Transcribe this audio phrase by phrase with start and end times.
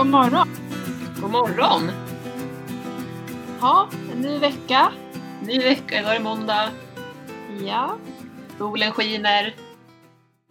[0.00, 0.48] God morgon!
[1.20, 1.90] God morgon!
[3.60, 4.92] Ja, en ny vecka.
[5.42, 6.70] Ny vecka, idag är det måndag.
[7.66, 7.98] Ja.
[8.58, 9.54] Solen skiner.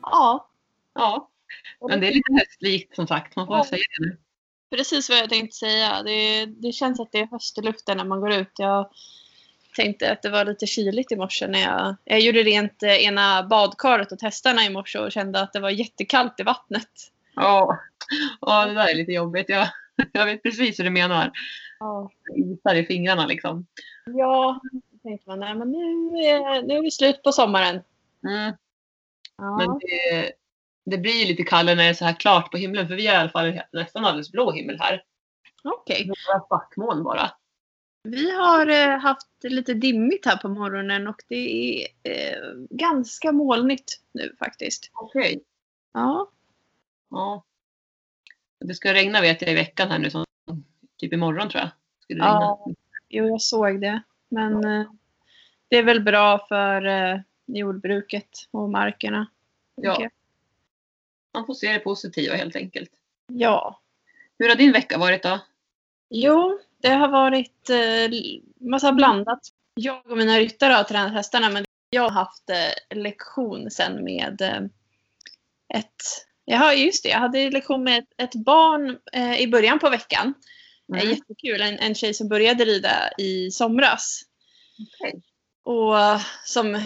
[0.01, 0.49] Ja,
[0.95, 1.29] Ja,
[1.89, 3.35] men det är lite höstlikt som sagt.
[3.35, 3.63] Man får Ja.
[3.63, 4.17] säga det nu.
[4.77, 6.03] precis vad jag tänkte säga.
[6.03, 8.51] Det, det känns att det är höst i luften när man går ut.
[8.57, 8.89] Jag
[9.75, 13.43] tänkte att det var lite kyligt i morse när jag, jag gjorde rent eh, ena
[13.43, 17.11] badkaret och hästarna i morse och kände att det var jättekallt i vattnet.
[17.35, 17.79] Ja.
[18.41, 19.49] ja, det där är lite jobbigt.
[19.49, 19.67] Jag,
[20.11, 21.31] jag vet precis hur du menar.
[21.79, 22.11] Ja.
[22.35, 23.65] Isar i fingrarna liksom.
[24.05, 24.61] Ja,
[24.91, 25.77] då tänkte man nej, men nu
[26.17, 27.81] är, nu är vi slut på sommaren.
[28.27, 28.53] Mm.
[29.37, 29.57] Ja.
[29.57, 30.31] Men det,
[30.85, 32.87] det blir ju lite kallare när det är så här klart på himlen.
[32.87, 35.03] För vi har i alla fall nästan alldeles blå himmel här.
[35.63, 36.05] Okej.
[36.05, 37.31] Några fackmoln bara.
[38.03, 44.01] Vi har eh, haft lite dimmigt här på morgonen och det är eh, ganska molnigt
[44.11, 44.89] nu faktiskt.
[44.93, 45.43] Okej.
[45.93, 46.31] Ja.
[47.09, 47.43] Ja.
[48.59, 50.09] Det ska regna vet jag i veckan här nu.
[50.09, 50.25] Som,
[50.97, 51.69] typ imorgon tror jag.
[51.99, 52.59] Ska det Ja.
[52.65, 52.75] regna.
[53.09, 54.01] Jo, jag såg det.
[54.29, 54.91] Men eh,
[55.67, 59.27] det är väl bra för eh, jordbruket och markerna.
[59.75, 60.09] Ja.
[61.33, 62.91] Man får se det positiva helt enkelt.
[63.27, 63.79] Ja.
[64.39, 65.39] Hur har din vecka varit då?
[66.09, 68.19] Jo, det har varit eh,
[68.69, 69.39] massa blandat.
[69.73, 74.41] Jag och mina ryttare har tränat hästarna men jag har haft eh, lektion sen med
[74.41, 74.61] eh,
[75.79, 76.03] ett...
[76.51, 77.09] Ja, just det.
[77.09, 80.33] Jag hade lektion med ett, barn eh, i början på veckan.
[80.89, 81.01] Mm.
[81.01, 81.13] Mm.
[81.13, 81.61] Jättekul.
[81.61, 84.21] En, en tjej som började rida i somras.
[84.79, 85.21] Okej.
[85.63, 86.83] Och eh, som,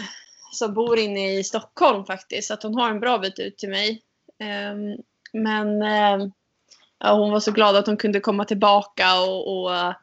[0.52, 2.48] som bor inne i Stockholm faktiskt.
[2.48, 4.02] Så att hon har en bra bit ut till mig.
[4.38, 4.96] Ehm,
[5.32, 6.32] men ehm,
[6.98, 9.94] ja, hon var så glad att hon kunde komma tillbaka och, och, eh,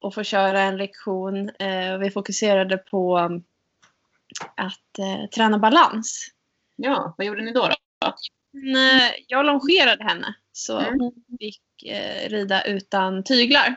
[0.00, 1.50] och få köra en lektion.
[1.58, 3.44] Eh, vi fokuserade på um,
[4.56, 6.28] att eh, träna balans.
[6.76, 7.68] Ja, vad gjorde ni då?
[7.68, 7.74] då?
[8.54, 11.00] Eh, jag longerade henne så Mm.
[11.00, 13.76] hon fick eh, rida utan tyglar.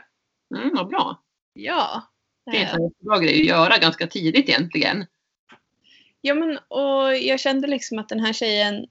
[0.56, 1.22] Mm, vad bra.
[1.52, 2.02] Ja.
[2.46, 5.06] Det är Eh, en bra grej att göra ganska tidigt egentligen.
[6.20, 8.86] Ja, men och jag kände liksom att den här tjejen,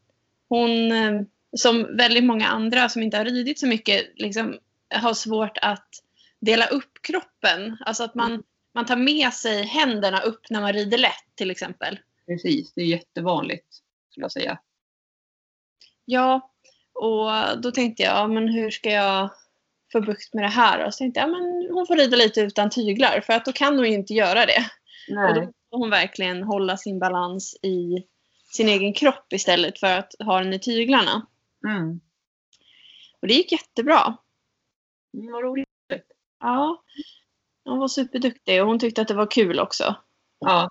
[0.50, 1.22] hon eh,
[1.58, 4.60] som väldigt många andra som inte har ridit så mycket, liksom
[4.96, 5.90] har svårt att
[6.40, 7.78] dela upp kroppen.
[7.86, 12.00] Alltså att man, man tar med sig händerna upp när man rider lätt till exempel.
[12.28, 13.68] Precis, det är jättevanligt
[14.12, 14.58] skulle jag säga.
[16.06, 16.52] Ja,
[16.94, 19.30] och då tänkte jag, ja, men hur ska jag
[19.92, 20.86] få bukt med det här?
[20.86, 23.52] Och så tänkte jag, ja, men hon får rida lite utan tyglar för att då
[23.52, 24.70] kan hon ju inte göra det.
[25.10, 25.50] Och då Nej.
[25.70, 28.06] får hon verkligen hålla sin balans i
[28.52, 31.28] sin egen kropp istället för att ha den i tyglarna.
[31.68, 32.00] Mm.
[33.22, 34.18] Och det gick jättebra.
[35.18, 35.68] Mm, vad roligt.
[36.40, 36.84] Ja.
[37.66, 39.96] Hon var superduktig och hon tyckte att det var kul också.
[40.40, 40.70] Ja,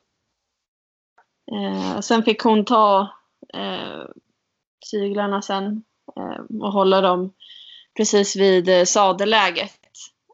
[1.52, 3.00] Eh, sen fick hon ta
[3.54, 4.04] eh,
[4.90, 5.84] tyglarna sen
[6.16, 7.32] eh, och hålla dem
[7.96, 9.80] precis vid eh, sadelläget.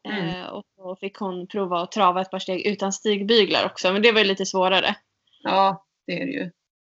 [0.05, 0.29] Mm.
[0.29, 3.93] Eh, och så fick hon prova att trava ett par steg utan stigbyglar också.
[3.93, 4.95] Men det var ju lite svårare.
[5.43, 6.51] ja, det är det ju.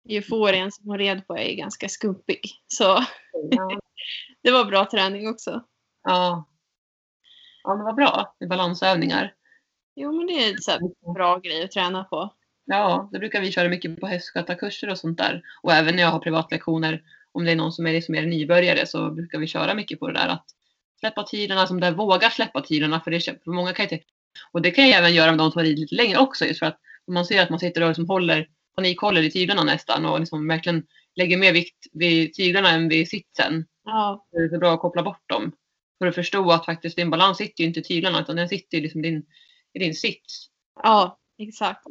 [0.09, 2.41] Euforien som hon red på är ganska skumpig.
[2.67, 2.83] Så
[3.49, 3.79] Ja.
[4.43, 5.63] det var bra träning också.
[6.03, 6.45] Ja,
[7.63, 9.33] ja men vad bra med balansövningar.
[9.95, 10.53] Jo men det är
[11.07, 12.33] en bra grej att träna på.
[12.65, 15.41] Ja, det brukar vi köra mycket på hästskötarkurser och sånt där.
[15.61, 18.85] Och även när jag har privatlektioner, om det är någon som är liksom mer nybörjare
[18.85, 20.45] så brukar vi köra mycket på det där att
[20.99, 23.01] släppa tyglarna, som där vågar släppa tyglarna.
[23.01, 24.05] För, det, för många kan ju inte,
[24.51, 26.45] och det kan jag även göra med de som har ridit lite längre också.
[26.45, 29.63] Just för att om man ser att man sitter och liksom håller, panikhåller i tyglarna
[29.63, 30.83] nästan och liksom verkligen
[31.15, 33.65] lägger mer vikt vid tyglarna än vid sitsen.
[33.85, 35.51] Ja, Så är det så bra att koppla bort dem.
[35.97, 38.77] För att förstå att faktiskt din balans sitter ju inte i tyglarna utan den sitter
[38.77, 39.25] ju liksom i din,
[39.73, 40.47] i din sits.
[40.83, 41.87] ja exakt.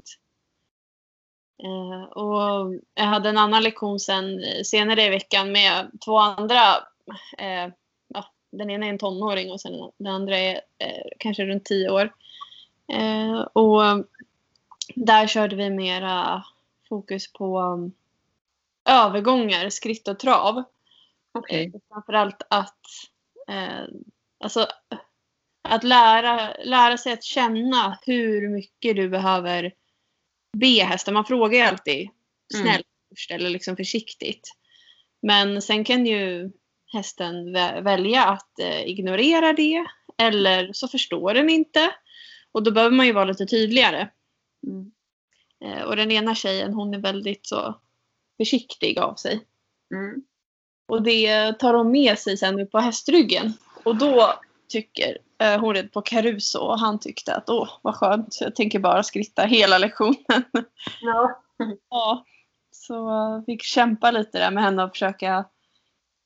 [1.65, 6.61] Eh, och jag hade en annan lektion sen eh, senare i veckan med två andra.
[7.39, 7.73] Eh,
[8.09, 11.91] ja, den ena är en tonåring och sen den andra är eh, kanske runt tio
[11.91, 12.13] år.
[12.93, 13.83] Eh, och
[14.95, 16.45] där körde vi mera
[16.89, 17.93] fokus på um,
[18.85, 20.63] övergångar, skritt och trav.
[21.33, 21.73] Okej.
[21.75, 22.81] Eh, Framförallt att,
[24.45, 24.67] alltså,
[25.63, 29.73] att lära, lära sig att känna hur mycket du behöver
[30.53, 31.15] be hästen.
[31.15, 32.01] Man frågar ju alltid
[32.55, 32.63] Mm.
[32.67, 34.49] snällt först eller liksom försiktigt.
[35.23, 36.51] Men sen kan ju
[36.93, 39.85] hästen vä- välja att eh, ignorera det
[40.19, 41.95] eller så förstår den inte.
[42.53, 44.09] Och då behöver man ju vara lite tydligare.
[44.67, 44.93] Mm.
[45.65, 47.81] Eh, och den ena tjejen hon är väldigt så
[48.37, 49.41] försiktig av sig.
[49.95, 50.23] Mm.
[50.89, 53.53] Och det tar hon med sig sen på hästryggen.
[53.85, 54.35] Och då
[54.69, 58.79] tycker eh, hon red på Caruso och han tyckte att åh vad skönt, jag tänker
[58.79, 60.45] bara skritta hela lektionen.
[61.01, 61.43] Ja.
[61.91, 62.25] ja.
[62.71, 65.45] Så eh, fick kämpa lite där med henne och försöka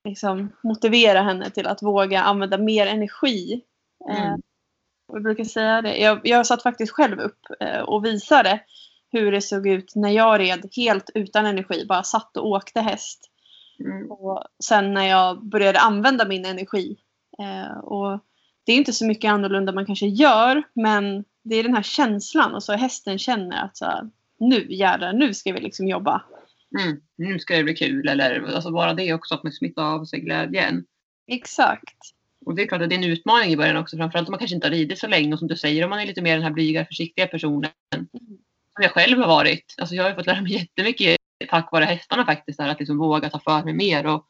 [0.05, 3.63] liksom, motivera henne till att våga använda mer energi.
[4.11, 4.23] Mm.
[4.23, 4.37] Eh,
[5.13, 5.97] jag brukar säga det.
[5.97, 8.61] Jag, jag satt faktiskt själv upp eh, och visade
[9.13, 11.87] hur det såg ut när jag red helt utan energi.
[11.87, 13.31] Bara satt och åkte häst.
[13.81, 14.11] Mm.
[14.11, 16.97] Och sen när jag började använda min energi.
[17.39, 18.21] Eh, och
[18.67, 20.63] det är inte så mycket annorlunda man kanske gör.
[20.73, 22.55] Men det är den här känslan.
[22.55, 26.23] Och så hästen känner att så här, nu jädrar, nu ska vi liksom jobba.
[26.81, 27.01] Mm.
[27.17, 28.09] Nu ska det bli kul.
[28.09, 30.85] Eller alltså bara det också att man smittar av sig glädjen.
[31.27, 31.99] Exakt.
[32.47, 33.97] Och det är klart att det är en utmaning i början också.
[33.97, 36.01] Framförallt om man kanske inte har ridit så länge och som du säger om man
[36.01, 37.71] är lite mer den här blyga försiktiga personen.
[38.75, 39.75] Som jag själv har varit.
[39.79, 41.17] Alltså jag har fått lära mig jättemycket
[41.49, 42.61] tack vare hästarna faktiskt.
[42.61, 44.27] Här, att liksom våga ta för mig mer och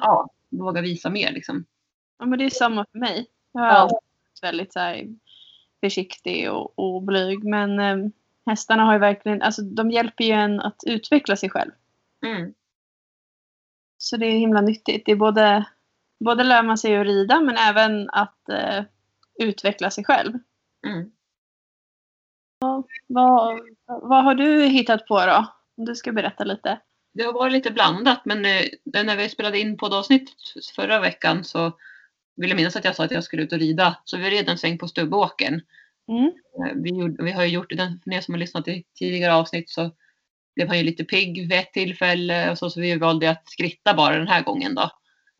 [0.00, 1.64] ja, våga visa mer liksom.
[2.18, 3.26] Ja, men det är samma för mig.
[3.56, 4.00] Ja.
[4.42, 5.06] väldigt så här,
[5.84, 7.44] försiktig och, och blyg.
[7.44, 7.96] Men eh,
[8.46, 11.70] hästarna har ju verkligen, alltså de hjälper ju en att utveckla sig själv.
[12.26, 12.54] Mm.
[13.98, 15.06] Så det är himla nyttigt.
[15.06, 15.64] Det är både,
[16.24, 18.84] både lär man sig att rida men även att eh,
[19.38, 20.32] utveckla sig själv.
[20.86, 21.10] Mm.
[23.06, 25.46] Vad, vad har du hittat på då?
[25.76, 26.80] Om du ska berätta lite.
[27.14, 30.30] Det har varit lite blandat men eh, när vi spelade in poddavsnitt
[30.76, 31.72] förra veckan så
[32.36, 33.98] vill jag minnas att jag sa att jag skulle ut och rida.
[34.04, 35.60] Så vi red en sväng på Stubbåkern.
[36.08, 36.24] Mm.
[36.24, 39.34] Eh, Vi, gjorde, vi har ju gjort den, för er som har lyssnat till tidigare
[39.34, 39.90] avsnitt så
[40.54, 43.94] blev han ju lite pigg vid ett tillfälle och så, så vi valde att skritta
[43.94, 44.90] bara den här gången då.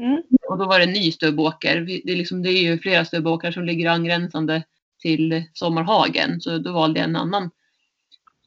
[0.02, 0.22] Mm.
[0.48, 1.80] Och då var det en ny stubbåker.
[1.80, 4.62] Vi, det, är liksom, det är ju flera stubbåkrar som ligger angränsande
[4.98, 7.50] till Sommarhagen så då valde jag en annan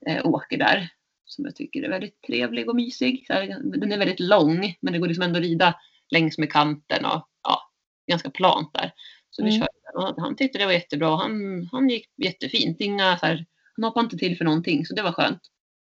[0.08, 0.90] eh, åker där
[1.26, 3.26] som jag tycker är väldigt trevlig och mysig.
[3.30, 5.76] Här, den är väldigt lång men det går liksom ändå att rida
[6.12, 7.69] längs med kanten och ja,
[8.10, 8.94] ganska plant där.
[9.30, 9.60] Så vi Mm.
[9.60, 11.16] körde han tyckte det var jättebra.
[11.16, 12.82] Han, han gick jättefint.
[12.82, 13.46] Inga, så här,
[13.76, 15.42] han hoppade inte till för någonting så det var skönt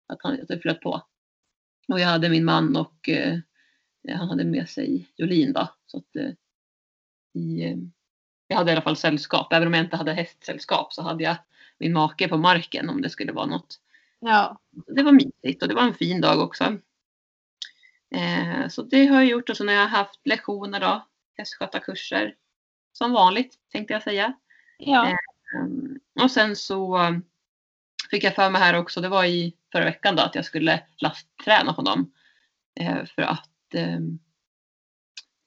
[0.08, 1.02] att, han, att det flöt på.
[1.88, 3.40] Och jag hade min man och eh,
[4.10, 5.68] han hade med sig Jolin då.
[5.86, 6.32] Så att, eh,
[7.42, 7.78] i, eh,
[8.48, 9.54] jag hade i alla fall sällskap.
[9.54, 11.36] Även om jag inte hade hästsällskap så hade jag
[11.78, 13.80] min make på marken om det skulle vara något.
[14.20, 14.60] Ja.
[14.88, 16.64] Det var mysigt och det var en fin dag också.
[18.16, 21.08] Eh, så det har jag gjort och så när jag har haft lektioner då,
[21.38, 22.36] hästskötarkurser.
[22.94, 24.34] Som vanligt tänkte jag säga.
[24.78, 25.08] Ja.
[25.08, 25.16] Eh,
[26.24, 27.00] och sen så
[28.12, 30.84] fick jag för mig här också, det var i förra veckan då, att jag skulle
[30.98, 32.12] lastträna honom.
[32.80, 34.20] Eh, för att um,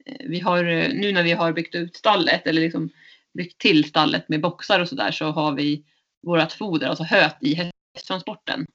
[0.06, 2.90] eh, vi har, eh, nu när vi har byggt ut stallet eller liksom
[3.34, 5.84] byggt till stallet med boxar och sådär så har vi
[6.22, 8.66] vårat foder, alltså höet i hästtransporten.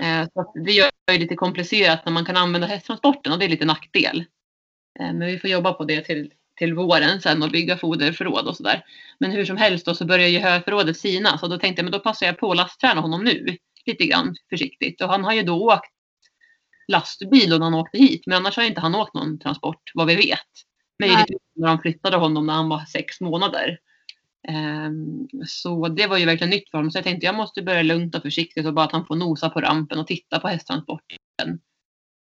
[0.00, 3.48] Eh, så det gör det lite komplicerat när man kan använda hästtransporten och det är
[3.48, 4.24] lite nackdel.
[5.00, 8.56] Eh, men vi får jobba på det till, till våren sen och bygga foderförråd och
[8.56, 8.84] sådär.
[9.18, 11.92] Men hur som helst då så börjar ju höförrådet sina så då tänkte jag men
[11.92, 13.56] då passar jag på att lastträna honom nu.
[13.86, 15.90] Lite grann försiktigt och han har ju då åkt
[16.88, 20.06] lastbil då när han åkte hit men annars har inte han åkt någon transport vad
[20.06, 20.38] vi vet.
[21.00, 23.78] Möjligtvis när de flyttade honom när han var sex månader.
[24.48, 27.82] Ehm, så det var ju verkligen nytt för honom så jag tänkte jag måste börja
[27.82, 31.18] lugnt och försiktigt och bara att han får nosa på rampen och titta på hästtransporten.
[31.38, 31.58] Så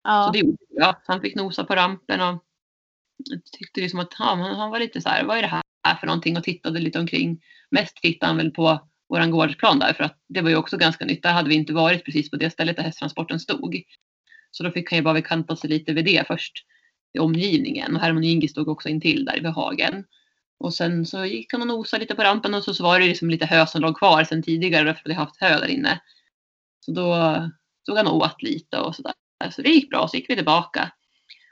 [0.04, 0.30] Ja.
[0.34, 0.96] det gjorde jag.
[1.06, 2.44] Så han fick nosa på rampen och
[3.58, 6.38] tyckte liksom att han, han var lite så här, vad är det här för någonting
[6.38, 7.42] och tittade lite omkring.
[7.72, 11.06] Mest tittade han väl på våran gårdsplan där för att det var ju också ganska
[11.06, 11.24] nytt.
[11.24, 13.82] Där hade vi inte varit precis på det stället där hästtransporten stod.
[14.52, 16.66] Så då fick han ju bara bekanta sig lite vid det först.
[17.14, 20.06] I omgivningen och Herman Ingi stod också intill där vid hagen.
[20.60, 23.06] Och sen så gick han och nosade lite på rampen och så, så var det
[23.06, 26.02] liksom lite hö som låg kvar sen tidigare för att vi haft hö där inne.
[26.86, 27.36] Så då
[27.82, 29.14] stod han och åt lite och sådär.
[29.52, 30.92] Så det gick bra, så gick vi tillbaka.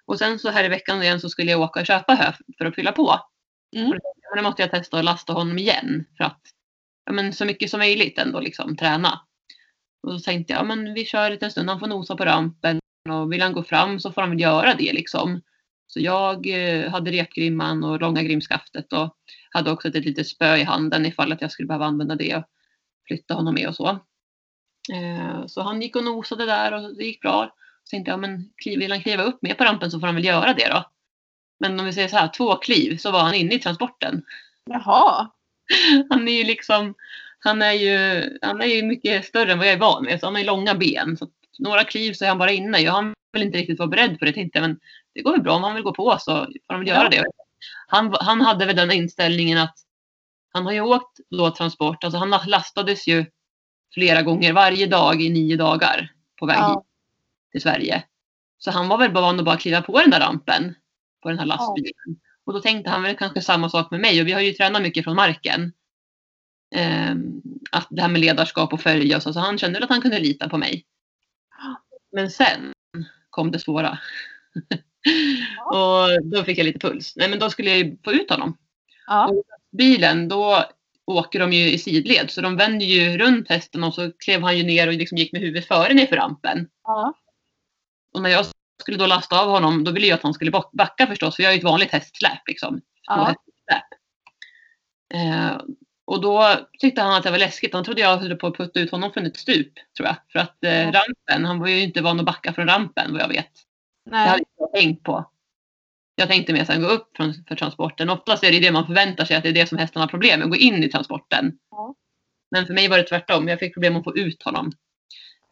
[0.08, 2.66] Och sen så här i veckan igen så skulle jag åka och köpa hö för
[2.66, 3.20] att fylla på.
[3.76, 3.90] Mm.
[3.90, 6.42] Men då måste jag testa att lasta honom igen för att
[7.06, 9.22] ja, men så mycket som möjligt ändå liksom träna.
[10.04, 12.26] Och då tänkte jag, ja, men vi kör en liten stund, han får nosa på
[12.26, 15.42] rampen och vill han gå fram så får han väl göra det liksom.
[15.88, 19.16] Så jag eh, hade repgrimman och långa grimskaftet och
[19.50, 22.44] hade också ett litet spö i handen ifall att jag skulle behöva använda det och
[23.08, 23.88] flytta honom med och så.
[24.94, 27.56] Eh, så han gick och nosade där och det gick bra.
[27.86, 30.26] Så tänkte jag, men vill han kliva upp med på rampen så får han väl
[30.26, 30.92] göra det då.
[31.60, 34.24] Men om vi säger så här, två kliv så var han inne i transporten.
[34.66, 35.30] Jaha.
[36.10, 36.94] Han är ju liksom,
[37.40, 40.20] han är ju, han är ju mycket större än vad jag är van vid.
[40.20, 41.18] Så han har ju långa ben.
[41.18, 42.80] Så några kliv så är han bara inne.
[42.80, 44.34] Jag har väl inte riktigt varit beredd på det.
[44.34, 44.80] Tänkte men
[45.14, 47.10] det går väl bra om han vill gå på så får han väl göra Ja.
[47.10, 47.24] det.
[47.88, 49.76] Han, han hade väl den inställningen att
[50.54, 52.04] han har ju åkt då transport.
[52.04, 53.26] Alltså han lastades ju
[53.94, 56.86] flera gånger varje dag i nio dagar på väg hit Ja.
[57.56, 58.04] Till Sverige.
[58.58, 60.76] Så han var väl bara van att bara kliva på den där rampen.
[61.24, 62.20] På den här lastbilen.
[62.46, 64.22] Och då tänkte han väl kanske samma sak med mig.
[64.22, 65.74] Och vi har ju tränat mycket från marken.
[66.76, 69.34] Ehm, att det här med ledarskap och följa och så.
[69.34, 70.86] Så han kände väl att han kunde lita på mig.
[72.12, 72.74] Men sen
[73.30, 73.98] kom det svåra.
[75.66, 77.16] och då fick jag lite puls.
[77.16, 78.58] Nej men då skulle jag ju få ut honom.
[79.08, 79.28] Ja.
[79.28, 80.66] Och bilen, då
[81.06, 84.58] åker de ju i sidled så de vänder ju runt hästen och så klev han
[84.58, 86.70] ju ner och liksom gick med huvudet före ner för rampen.
[86.84, 87.14] Ja.
[88.16, 88.46] Och när jag
[88.82, 91.50] skulle då lasta av honom då ville jag att han skulle backa förstås för jag
[91.50, 92.82] är ju ett vanligt hästsläp liksom.
[93.08, 93.36] Ja.
[95.14, 95.58] Eh,
[96.06, 97.74] och då tyckte han att det var läskigt.
[97.74, 100.16] Han trodde jag höll på att putta ut honom från ett stup tror jag.
[100.32, 103.28] För att eh, rampen, han var ju inte van att backa från rampen vad jag
[103.28, 103.52] vet.
[104.06, 104.28] Det Nej.
[104.28, 105.32] hade inte jag tänkt på.
[106.16, 108.10] Jag tänkte mer sen gå upp från, för transporten.
[108.10, 110.40] Oftast är det det man förväntar sig att det är det som hästarna har problem
[110.40, 111.58] med, att gå in i transporten.
[111.72, 111.96] Ja.
[112.52, 113.48] Men för mig var det tvärtom.
[113.48, 114.72] Jag fick problem att få ut honom.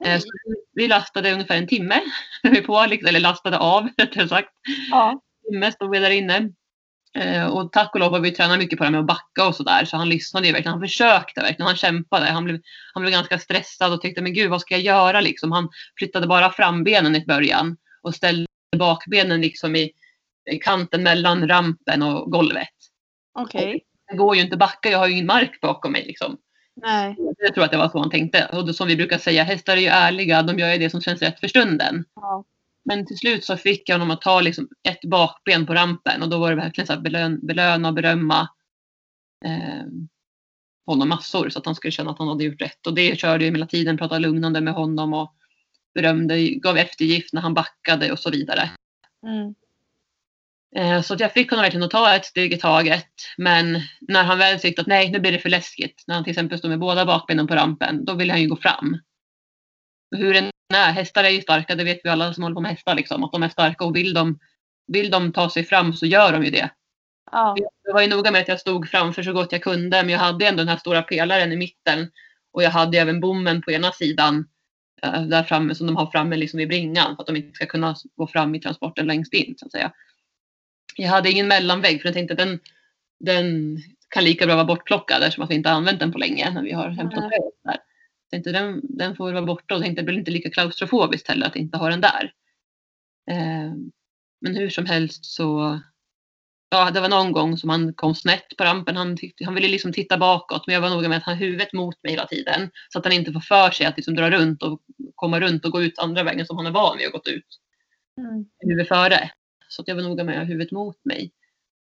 [0.06, 0.28] Eh, så
[0.74, 2.02] vi lastade ungefär en timme.
[2.44, 4.50] Vi på, liksom, eller lastade av rättare sagt.
[4.92, 5.12] Ja.
[5.12, 6.50] En timme stod vi där inne.
[7.18, 9.48] Eh, och tack och lov har vi tränat mycket på det här med att backa
[9.48, 9.86] och sådär.
[9.86, 10.72] Så han lyssnade ju verkligen.
[10.72, 11.68] Han försökte verkligen.
[11.68, 12.26] Han kämpade.
[12.26, 12.60] Han blev,
[12.94, 15.52] han blev ganska stressad och tyckte men gud vad ska jag göra liksom.
[15.52, 19.92] Han flyttade bara fram benen i början och ställde bakbenen liksom i,
[20.52, 22.68] i kanten mellan rampen och golvet.
[23.40, 23.84] Okej.
[24.12, 24.90] Det går ju inte att backa.
[24.90, 26.38] Jag har ju ingen mark bakom mig liksom.
[26.76, 27.16] Nej.
[27.38, 28.46] Jag tror att det var så han tänkte.
[28.46, 30.44] Och som vi brukar säga, hästar är ju ärliga.
[30.44, 32.06] De gör ju det som känns rätt för stunden.
[32.16, 32.44] Ja.
[32.86, 36.30] Men till slut så fick jag honom att ta liksom ett bakben på rampen och
[36.30, 38.50] då var det verkligen så belön, belöna och berömma
[39.46, 39.86] eh,
[40.86, 42.88] honom massor så att han skulle känna att han hade gjort rätt.
[42.88, 45.34] Och det körde jag hela tiden, pratade lugnande med honom och
[45.94, 48.72] berömde, gav eftergift när han backade och så vidare.
[49.28, 49.56] Mm.
[50.76, 53.08] Eh, så jag fick honom verkligen att ta ett steg i taget.
[53.38, 56.04] Men när han väl tyckte att nej, nu blir det för läskigt.
[56.08, 58.56] När han till exempel stod med båda bakbenen på rampen, då ville han ju gå
[58.56, 58.98] fram.
[60.16, 62.72] Hur den är, hästar är ju starka, det vet vi alla som håller på med
[62.72, 62.96] hästar.
[62.96, 64.40] Liksom, att de är starka och vill de,
[64.88, 66.70] vill de ta sig fram så gör de ju det.
[67.32, 67.56] Ja.
[67.84, 70.20] Jag var ju noga med att jag stod framför så gott jag kunde, men jag
[70.20, 72.12] hade ändå den här stora pelaren i mitten.
[72.54, 74.48] Och jag hade även bommen på ena sidan
[75.04, 77.66] eh, där framme som de har framme liksom i bringan för att de inte ska
[77.66, 79.92] kunna gå fram i transporten längst in så att säga.
[80.96, 82.60] Jag hade ingen mellanvägg för jag tänkte att den,
[83.20, 83.78] den
[84.10, 86.64] kan lika bra vara bortplockad eftersom att vi inte har använt den på länge när
[86.64, 87.30] vi har hämtat.
[87.30, 87.40] Där.
[87.64, 87.80] Jag
[88.32, 91.56] tänkte den, den får vara borta och tänkte det blir inte lika klaustrofobiskt heller att
[91.56, 92.34] inte ha den där.
[93.32, 93.74] Eh,
[94.42, 95.80] men hur som helst så
[96.74, 98.98] Ja, det var någon gång som han kom snett på rampen.
[98.98, 101.74] Han, tyckte, han ville liksom titta bakåt men jag var noga med att ha huvudet
[101.74, 102.70] mot mig hela tiden.
[102.90, 104.82] Så att han inte får för sig att liksom dra runt och
[105.16, 107.46] komma runt och gå ut andra vägen som han är van vid att gått ut.
[108.18, 108.46] Mm.
[108.60, 109.32] Huvudet före.
[109.74, 111.32] Så att jag var noga med att ha huvudet mot mig.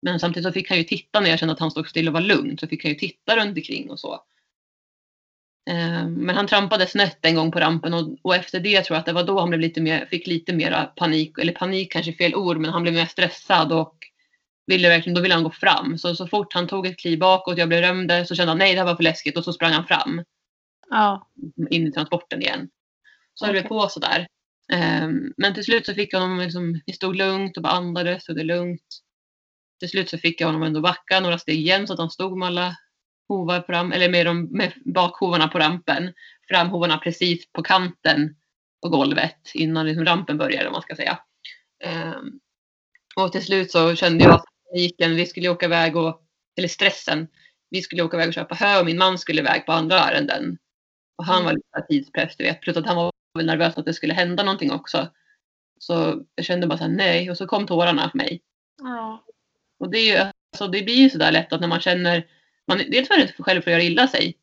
[0.02, 2.14] Men samtidigt så fick han ju titta när jag kände att han stod still och
[2.14, 2.58] var lugn.
[2.58, 4.14] Så fick han ju titta runt omkring och så.
[5.70, 9.00] Eh, Men han trampade snett en gång på rampen och, och efter det tror jag
[9.00, 11.38] att det var då han blev lite mer, fick lite mera panik.
[11.38, 13.96] Eller panik kanske är fel ord men han blev mer stressad och
[14.66, 15.98] ville verkligen, då ville han gå fram.
[15.98, 18.72] Så, så fort han tog ett kliv bakåt, jag blev römde, så kände han nej
[18.72, 20.24] det här var för läskigt och så sprang han fram
[20.90, 21.28] Ja.
[21.70, 22.68] in i transporten igen.
[23.34, 23.68] Så höll vi Okej.
[23.68, 24.26] på sådär.
[24.72, 28.24] Um, men till slut så fick jag honom, liksom, vi stod lugnt och bara andades,
[28.24, 28.86] tog det lugnt.
[29.80, 32.38] Till slut så fick jag honom ändå backa några steg igen så att han stod
[32.38, 32.76] med alla
[33.28, 36.12] hovar fram, eller med, de, med bakhovarna på rampen.
[36.48, 38.36] Framhovarna precis på kanten
[38.82, 41.18] på golvet innan liksom rampen började om man ska säga.
[41.84, 42.40] Ehm,
[43.16, 46.22] och till slut så kände jag att paniken, vi skulle åka iväg och,
[46.56, 47.28] eller stressen,
[47.70, 50.58] vi skulle åka iväg och köpa hö och min man skulle iväg på andra ärenden.
[51.16, 52.60] Och han var lite tidspress, du vet.
[52.60, 55.08] Plus att han var väl nervös att det skulle hända någonting också.
[55.78, 57.30] Så jag kände bara så här, nej.
[57.30, 58.42] Och så kom tårarna för mig.
[58.82, 59.24] Ja.
[59.78, 62.26] Och det, är ju, alltså, det blir ju sådär lätt att när man känner,
[62.66, 64.36] man, dels var det själv för att göra illa sig.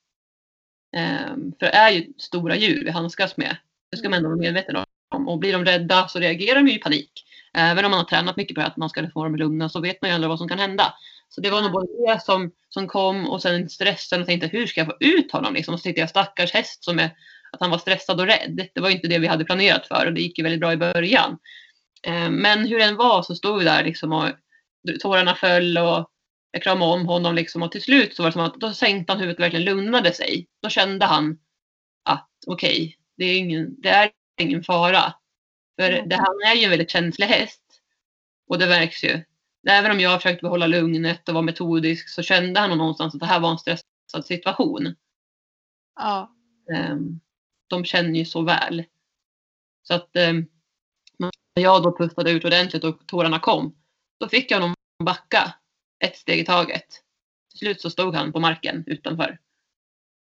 [0.95, 3.57] Ehm, för det är ju stora djur vi handskas med.
[3.91, 5.27] Det ska man ändå vara medveten om.
[5.27, 7.25] Och blir de rädda så reagerar de ju i panik.
[7.53, 10.01] Även om man har tränat mycket på att man ska få dem lugna så vet
[10.01, 10.93] man ju aldrig vad som kan hända.
[11.29, 14.67] Så det var nog både det som, som kom och sen stressen och tänkte hur
[14.67, 15.73] ska jag få ut honom liksom.
[15.73, 17.09] Och så tänkte jag stackars häst som är,
[17.51, 18.69] att han var stressad och rädd.
[18.73, 20.77] Det var inte det vi hade planerat för och det gick ju väldigt bra i
[20.77, 21.37] början.
[22.03, 24.29] Eh, Men hur den var så stod vi där liksom och
[25.01, 26.09] tårarna föll och
[26.51, 29.13] jag kramade om honom liksom och till slut så var det som att då sänkte
[29.13, 30.47] han huvudet och verkligen lugnade sig.
[30.61, 31.39] Då kände han
[32.05, 35.13] att okej, det, är ingen, det är ingen fara.
[35.79, 36.09] För Mm.
[36.09, 37.63] det här är ju en väldigt känslig häst.
[38.47, 39.23] Och det märks ju.
[39.69, 43.25] Även om jag försökte behålla lugnet och vara metodisk så kände han någonstans att det
[43.25, 44.95] här var en stressad situation.
[45.95, 46.31] Ja.
[46.75, 47.19] Ehm,
[47.69, 48.83] de känner ju så väl.
[49.83, 50.33] Så att eh,
[51.17, 53.75] när jag då pustade ut ordentligt och tårarna kom,
[54.19, 55.53] då fick jag honom backa
[56.05, 56.85] ett steg i taget.
[57.49, 59.39] Till slut så stod han på marken utanför.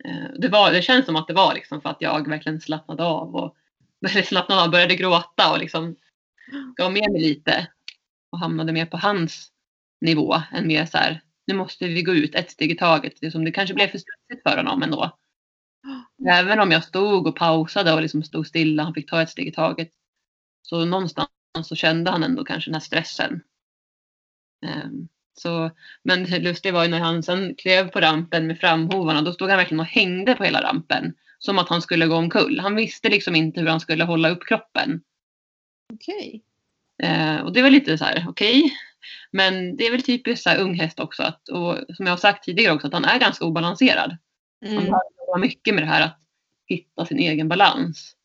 [0.04, 3.04] Eh, Det, var, det känns som att det var liksom för att jag verkligen slappnade
[3.04, 3.56] av och
[4.11, 5.97] eller slappnade av, började gråta och liksom
[6.76, 7.66] gav med mig lite
[8.32, 9.52] och hamnade mer på hans
[10.00, 13.12] nivå än mer så här, nu måste vi gå ut ett steg i taget.
[13.20, 15.18] Det, som det kanske blev för stressigt för honom ändå.
[16.29, 19.49] Även om jag stod och pausade och liksom stod stilla, han fick ta ett steg
[19.49, 19.91] i taget.
[20.62, 21.29] Så någonstans
[21.62, 23.43] så kände han ändå kanske den här stressen.
[24.67, 25.71] Ehm, så,
[26.03, 29.49] men det lustiga var ju när han sen klev på rampen med framhovarna, då stod
[29.49, 31.15] han verkligen och hängde på hela rampen.
[31.39, 32.61] Som att han skulle gå omkull.
[32.61, 35.00] Han visste liksom inte hur han skulle hålla upp kroppen.
[35.93, 36.43] Okej.
[37.03, 38.59] Eh, och det var lite så här, okej.
[38.59, 38.71] Okay.
[39.33, 41.23] Men det är väl typiskt så här ung häst också.
[41.23, 44.17] Att, och som jag har sagt tidigare också, att han är ganska obalanserad.
[44.67, 44.77] Mm.
[44.77, 45.00] Han
[45.32, 46.18] har mycket med det här att
[46.66, 48.16] hitta sin egen balans.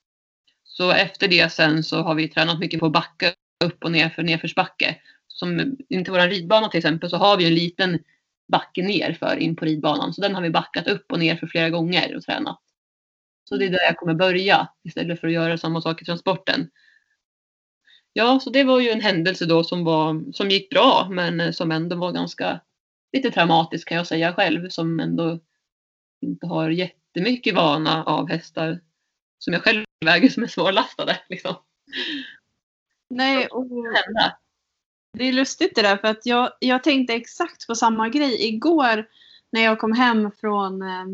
[0.63, 3.33] Så efter det sen så har vi tränat mycket på att backa
[3.63, 5.01] upp och ner för nedförsbacke.
[5.27, 8.00] Som inte vår ridbana till exempel så har vi en liten
[8.47, 10.13] backe ner för in på ridbanan.
[10.13, 12.62] Så den har vi backat upp och ner för flera gånger och tränat.
[13.50, 16.69] Så det är där jag kommer börja istället för att göra samma sak i transporten.
[18.13, 21.71] Ja, så det var ju en händelse då som, var, som gick bra men som
[21.71, 22.62] ändå var ganska
[23.13, 25.39] lite traumatisk kan jag säga själv som ändå
[26.25, 28.79] inte har jättemycket vana av hästar
[29.39, 31.20] som jag själv väger som är svårlastade.
[31.29, 31.55] Liksom.
[33.10, 33.65] Nej, och
[35.13, 39.08] det är lustigt det där för att jag, jag tänkte exakt på samma grej igår
[39.51, 41.05] när jag kom hem från eh,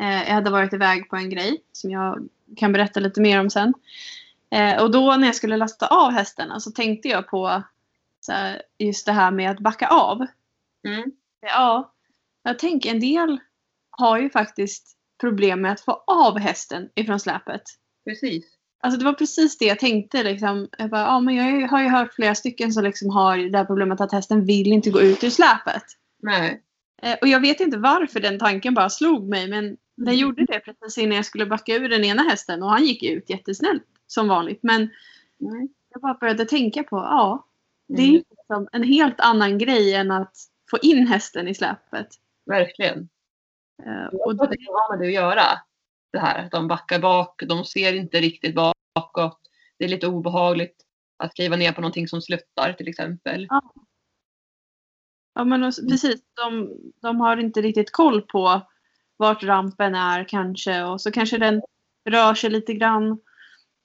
[0.00, 3.50] eh, jag hade varit iväg på en grej som jag kan berätta lite mer om
[3.50, 3.74] sen.
[4.50, 7.62] Eh, och då när jag skulle lasta av hästarna så tänkte jag på
[8.28, 10.26] här, just det här med att backa av.
[10.84, 11.12] Mm.
[11.40, 11.92] Ja,
[12.42, 13.40] jag tänker en del
[13.98, 17.62] har ju faktiskt problem med att få av hästen ifrån släpet.
[18.04, 18.44] Precis.
[18.80, 20.22] Alltså det var precis det jag tänkte.
[20.22, 20.68] Liksom.
[20.78, 23.64] Jag, bara, ja, men jag har ju hört flera stycken som liksom har det här
[23.64, 25.82] problemet att hästen vill inte gå ut ur släpet.
[26.22, 26.62] Nej.
[27.02, 29.64] Eh, och jag vet inte varför den tanken bara slog mig men
[29.96, 30.16] den mm.
[30.16, 33.30] gjorde det precis innan jag skulle backa ur den ena hästen och han gick ut
[33.30, 34.62] jättesnällt som vanligt.
[34.62, 34.80] Men
[35.40, 35.68] mm.
[35.90, 37.46] jag bara började tänka på, ja,
[37.88, 40.34] det är liksom en helt annan grej än att
[40.70, 42.08] få in hästen i släpet.
[42.46, 43.08] Verkligen.
[43.86, 45.44] Uh, och det har med det att göra.
[46.12, 49.40] Det här att de backar bak, de ser inte riktigt bakåt.
[49.78, 50.84] Det är lite obehagligt
[51.16, 53.46] att kliva ner på någonting som sluttar till exempel.
[53.50, 53.72] Ja,
[55.34, 56.20] ja men och, precis.
[56.34, 58.62] De, de har inte riktigt koll på
[59.16, 61.62] vart rampen är kanske och så kanske den
[62.04, 63.20] rör sig lite grann.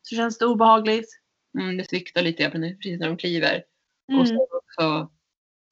[0.02, 1.20] Så känns det obehagligt.
[1.60, 3.64] Mm, det sviktar lite precis när de kliver.
[4.10, 4.22] Mm.
[4.22, 5.12] Och så också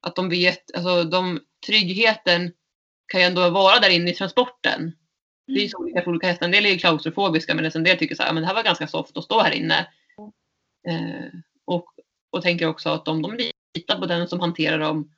[0.02, 2.54] att de vet, alltså de, tryggheten
[3.12, 4.92] kan ju ändå vara där inne i transporten.
[5.48, 5.86] Det är ju så mm.
[5.86, 6.46] olika för olika hästar.
[6.46, 8.64] En del är ju klaustrofobiska men en del tycker så här, men det här var
[8.64, 9.88] ganska soft att stå här inne.
[10.88, 11.86] Eh, och,
[12.30, 13.38] och tänker också att om de
[13.76, 15.16] litar på den som hanterar dem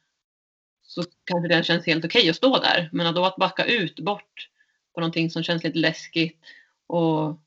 [0.82, 2.89] så kanske det känns helt okej okay att stå där.
[2.93, 4.49] Men att då att backa ut bort
[4.93, 6.39] på någonting som känns lite läskigt
[6.88, 7.39] och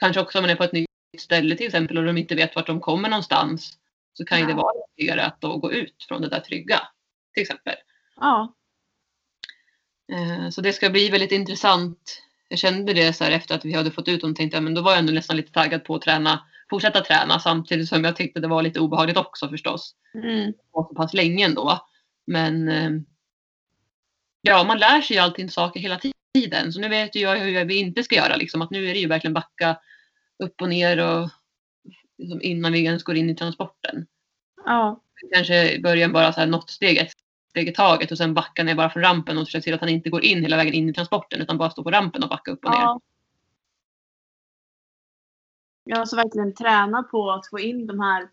[0.00, 2.56] kanske också om man är på ett nytt ställe till exempel och de inte vet
[2.56, 3.78] vart de kommer någonstans
[4.12, 4.46] så kan ja.
[4.46, 6.80] det vara lättare att då gå ut från det där trygga
[7.34, 7.74] till exempel.
[8.16, 8.54] Ja.
[10.12, 12.22] Eh, så det ska bli väldigt intressant.
[12.48, 14.82] Jag kände det så efter att vi hade fått ut dem tänkte jag men då
[14.82, 18.40] var jag ändå nästan lite taggad på att träna, fortsätta träna samtidigt som jag tyckte
[18.40, 19.94] det var lite obehagligt också förstås.
[20.14, 20.52] Mm.
[20.72, 21.86] Och så pass länge ändå.
[22.26, 22.90] Men eh,
[24.42, 26.00] ja, man lär sig ju alltid saker hela
[26.34, 26.72] tiden.
[26.72, 28.36] Så nu vet jag hur vi inte ska göra.
[28.36, 28.62] Liksom.
[28.62, 29.78] Att nu är det ju verkligen backa
[30.44, 31.30] upp och ner och
[32.18, 34.06] liksom innan vi ens går in i transporten.
[34.64, 35.02] Ja.
[35.32, 36.98] Kanske i början bara så här något steg,
[37.50, 39.88] steg i taget och sen backa ner bara från rampen och se till att han
[39.88, 42.50] inte går in hela vägen in i transporten utan bara står på rampen och backa
[42.50, 42.80] upp och ner.
[42.80, 43.00] Ja.
[45.84, 48.28] Ja, så verkligen träna på att få in de här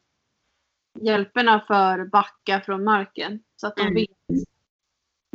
[1.02, 3.44] hjälperna för backa från marken.
[3.56, 3.94] Så att de mm.
[3.94, 4.10] vet,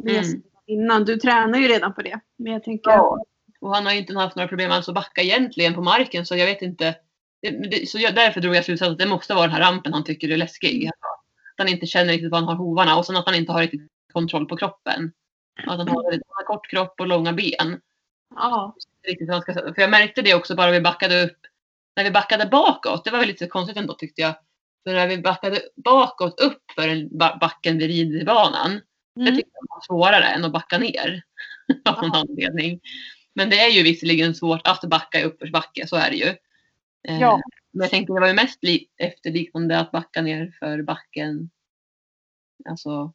[0.03, 0.43] vet mm.
[0.67, 1.05] innan.
[1.05, 2.21] Du tränar ju redan på det.
[2.37, 2.91] Men jag tänker...
[2.91, 3.25] Ja.
[3.61, 6.37] Och han har ju inte haft några problem alls att backa egentligen på marken så
[6.37, 6.95] jag vet inte.
[7.87, 10.31] så jag, därför drog jag slutsatsen att det måste vara den här rampen han tycker
[10.31, 10.91] är läskig.
[11.63, 13.91] Han inte känner riktigt var han har hovarna och sen att han inte har riktigt
[14.13, 15.13] kontroll på kroppen.
[15.67, 17.81] Att han har, han har kort kropp och långa ben.
[18.35, 18.77] Ja.
[19.09, 21.39] Riktigt han ska, för jag märkte det också bara vi backade upp.
[21.97, 24.35] När vi backade bakåt, det var väl lite konstigt ändå tyckte jag.
[24.85, 28.71] För när vi backade bakåt upp för en backen vid ridbanan.
[28.71, 28.83] Mm.
[29.15, 31.23] Det tyckte jag var svårare än att backa ner.
[31.85, 32.81] av någon anledning.
[33.35, 36.35] Men det är ju visserligen svårt att backa i uppförsbacke, så är det ju.
[37.09, 37.41] Eh, ja.
[37.71, 38.61] Men jag tänkte det var ju mest
[38.97, 41.51] efterliknande att backa ner för backen.
[42.65, 43.13] Alltså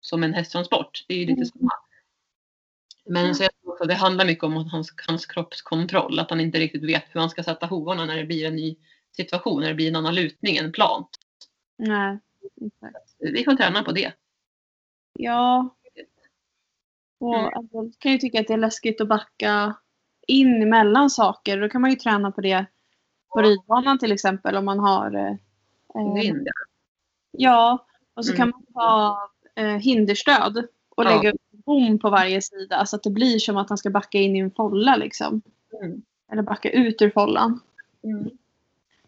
[0.00, 1.04] som en hästtransport.
[1.08, 1.46] Det är ju lite mm.
[1.46, 1.70] samma.
[3.06, 3.34] Men mm.
[3.34, 6.18] så jag tror att det handlar mycket om hans, hans kroppskontroll.
[6.18, 8.76] Att han inte riktigt vet hur han ska sätta hovarna när det blir en ny
[9.16, 11.08] situation, när det blir en annan lutning, en plant.
[11.76, 12.18] Nej,
[12.66, 13.16] exakt.
[13.18, 14.12] Vi får träna på det.
[15.12, 15.76] Ja,
[17.20, 17.50] och mm.
[17.54, 19.76] alltså, kan ju tycka att det är läskigt att backa
[20.26, 21.60] in emellan saker.
[21.60, 22.66] Då kan man ju träna på det
[23.34, 26.48] på ridbanan till exempel om man har eh, Vind,
[27.30, 27.86] ja.
[28.14, 28.36] och så mm.
[28.36, 29.18] kan man ta
[29.54, 33.68] eh, hinderstöd och lägga upp bom på varje sida så att det blir som att
[33.68, 35.42] han ska backa in i en folla liksom.
[35.82, 36.02] Mm.
[36.32, 37.60] Eller backa ut ur follan.
[38.02, 38.30] Mm.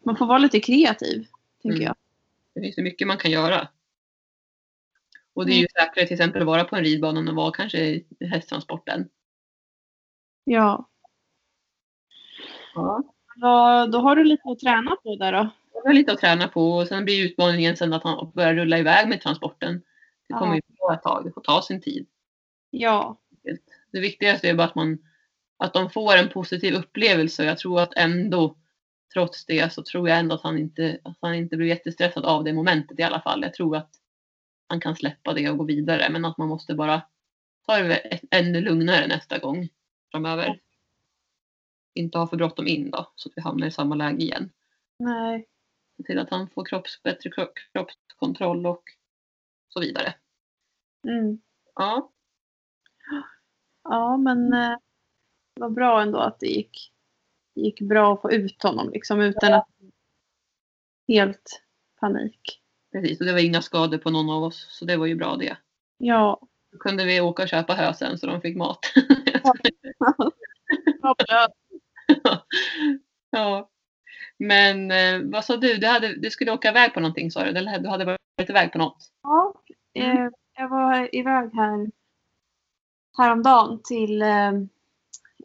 [0.03, 1.27] Man får vara lite kreativ.
[1.63, 1.83] tänker Mm.
[1.83, 1.95] jag.
[2.55, 3.69] Det finns ju mycket man kan göra.
[5.35, 7.53] Och det är ju säkrare till exempel att vara på en ridbana än att vara
[7.53, 9.09] kanske i hästtransporten.
[10.45, 10.89] Ja.
[12.75, 13.03] Ja.
[13.93, 15.51] Då har du lite att träna på där då.
[15.85, 18.79] Det är lite att träna på och sen blir utmaningen sen att han börjar rulla
[18.79, 19.83] iväg med transporten.
[20.29, 22.07] Det kommer ju ta ett tag, det får ta sin tid.
[22.71, 23.21] Ja.
[23.93, 24.99] Det viktigaste är bara att man
[25.59, 27.45] att de får en positiv upplevelse.
[27.45, 28.57] Jag tror att ändå
[29.13, 32.45] trots det så tror jag ändå att han inte, att han inte blir jättestressad av
[32.45, 33.43] det momentet i alla fall.
[33.43, 33.91] Jag tror att
[34.69, 37.03] han kan släppa det och gå vidare men att man måste bara
[37.67, 39.69] ta det ännu lugnare nästa gång
[40.11, 40.61] framöver.
[41.97, 44.51] Inte ha för bråttom in då så att vi hamnar i samma läge igen.
[44.99, 45.49] Nej.
[45.97, 48.83] Se till att han får kropps, bättre kropp, kroppskontroll och
[49.69, 50.15] så vidare.
[51.09, 51.39] Mm.
[51.75, 52.13] Ja,
[53.89, 54.77] Ja, men eh,
[55.55, 56.93] det var bra ändå att det gick,
[57.55, 59.69] det gick bra att få ut honom liksom utan att
[61.09, 61.63] helt
[62.01, 62.63] panik.
[62.93, 63.21] precis.
[63.21, 65.57] Och det var inga skador på någon av oss så det var ju bra det.
[65.99, 66.41] Ja.
[66.73, 68.79] Då kunde vi åka och köpa hö sen så de fick mat.
[71.29, 71.49] ja.
[74.39, 75.75] Men eh, vad sa du?
[75.77, 77.51] Du, hade, du skulle åka iväg på någonting sa du?
[77.51, 79.11] Eller du hade varit iväg på något?
[79.23, 79.55] Ja,
[79.95, 81.91] eh, jag var iväg här
[83.19, 84.49] häromdagen till, eh,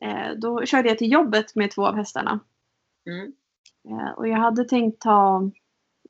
[0.02, 2.40] eh, då körde jag till jobbet med två av hästarna.
[3.08, 3.34] Mm.
[3.90, 5.52] Eh, och jag hade tänkt ta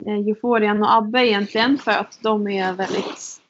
[0.06, 3.40] eh, Euforian och Abbe egentligen för att de är väldigt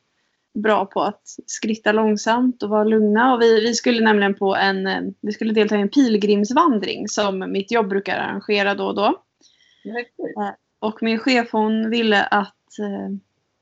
[0.53, 3.33] bra på att skritta långsamt och vara lugna.
[3.33, 7.51] Och vi, vi skulle nämligen på en, eh, vi skulle delta i en pilgrimsvandring som
[7.51, 9.23] mitt jobb brukar arrangera då och då.
[10.79, 13.15] Och min chef hon ville att eh,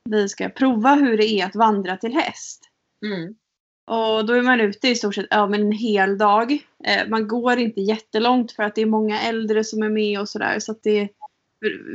[0.09, 2.69] vi ska prova hur det är att vandra till häst.
[3.05, 3.35] Mm.
[3.87, 6.51] Och då är man ute i stort sett ja, men en hel dag.
[6.85, 10.29] Eh, man går inte jättelångt för att det är många äldre som är med och
[10.29, 10.59] sådär.
[10.59, 11.09] Så att det,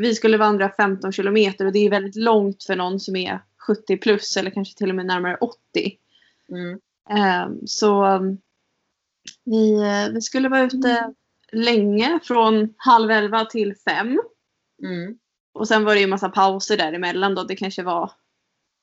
[0.01, 3.97] vi skulle vandra 15 kilometer och det är väldigt långt för någon som är 70
[3.97, 5.99] plus eller kanske till och med närmare 80.
[6.49, 6.81] Mm.
[7.11, 8.39] Eh, så um,
[9.45, 11.15] vi, eh, vi skulle vara ute
[11.53, 14.21] länge från halv elva till fem.
[14.83, 15.19] Mm.
[15.53, 17.43] Och sen var det ju massa pauser däremellan då.
[17.45, 18.13] Det kanske var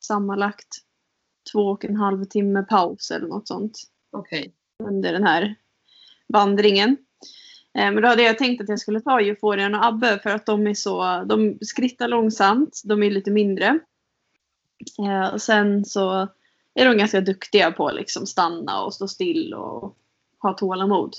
[0.03, 0.77] sammanlagt
[1.51, 3.79] två och en halv timme paus eller något sånt
[4.11, 4.53] Okej.
[4.83, 5.55] under den här
[6.27, 6.97] vandringen.
[7.77, 10.45] Eh, Men då hade jag tänkt att jag skulle ta Euforian och Abbe för att
[10.45, 13.79] de är så, de skrittar långsamt, de är lite mindre.
[14.99, 16.27] Eh, Och sen så
[16.73, 19.97] är de ganska duktiga på att liksom stanna och stå still och
[20.41, 21.13] ha tålamod.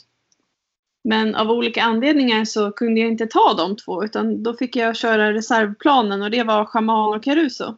[1.05, 4.97] Men av olika anledningar så kunde jag inte ta de två utan då fick jag
[4.97, 7.77] köra reservplanen och det var Shaman och Caruso.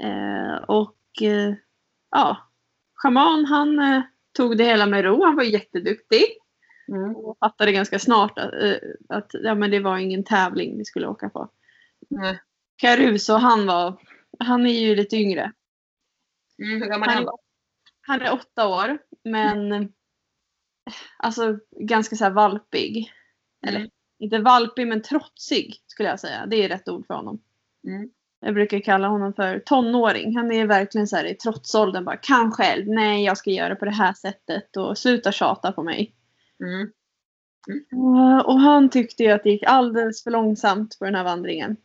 [0.00, 1.54] Eh, och eh,
[2.10, 2.36] ja,
[3.02, 4.02] Shaman han eh,
[4.36, 5.24] tog det hela med ro.
[5.24, 6.24] Han var jätteduktig
[6.92, 7.16] Mm.
[7.16, 8.74] och fattade ganska snart att, eh,
[9.08, 11.48] att ja, men det var ingen tävling vi skulle åka på.
[12.10, 12.40] Nej.
[12.76, 13.94] Caruso han var,
[14.38, 15.52] han är ju lite yngre.
[16.62, 16.82] Mm.
[16.82, 17.38] Hur gammal är Han då?
[18.00, 19.88] han är åtta år men
[21.16, 23.12] alltså ganska så valpig.
[23.66, 23.90] Eller Mm.
[24.18, 26.46] inte valpig men trotsig skulle jag säga.
[26.46, 27.42] Det är rätt ord för honom.
[27.86, 28.10] Mm.
[28.40, 30.36] Jag brukar kalla honom för tonåring.
[30.36, 32.88] Han är verkligen så här i trotsåldern bara kan själv.
[32.88, 36.14] Nej jag ska göra på det här sättet och sluta tjata på mig.
[36.60, 36.92] Mm.
[37.92, 41.76] Eh, Och han tyckte ju att det gick alldeles för långsamt på den här vandringen.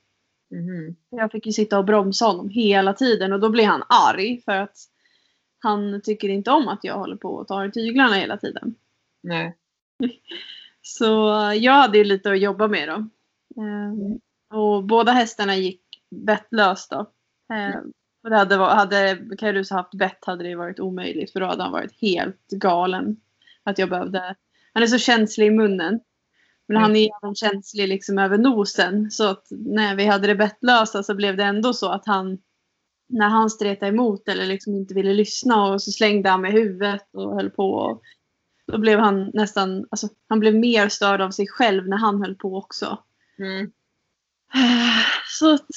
[0.54, 0.96] Mhm.
[1.10, 4.52] Jag fick ju sitta och bromsa honom hela tiden och då blir han arg för
[4.52, 4.78] att
[5.60, 8.76] han tycker inte om att jag håller på och tar i tyglarna hela tiden.
[9.24, 9.58] Nej.
[10.82, 12.96] Så eh, jag hade ju lite att jobba med då.
[13.62, 17.00] Eh, Och båda hästarna gick bettlöst då.
[17.56, 17.80] Eh,
[18.24, 21.72] Och det hade, hade Caruso haft bett hade det varit omöjligt för då hade han
[21.72, 23.18] varit helt galen.
[23.64, 24.36] Att jag behövde,
[24.74, 26.00] han är så känslig i munnen.
[26.68, 29.12] Men han är även känslig liksom över nosen.
[29.12, 32.38] Så att när vi hade det bettlösa så blev det ändå så att han
[33.10, 37.10] när han stretade emot eller liksom inte ville lyssna och så slängde han med huvudet
[37.14, 37.72] och höll på.
[37.74, 38.02] Och
[38.68, 42.36] då blev han nästan, alltså han blev mer störd av sig själv när han höll
[42.36, 43.04] på också.
[43.40, 43.72] Mm.
[45.28, 45.68] Så att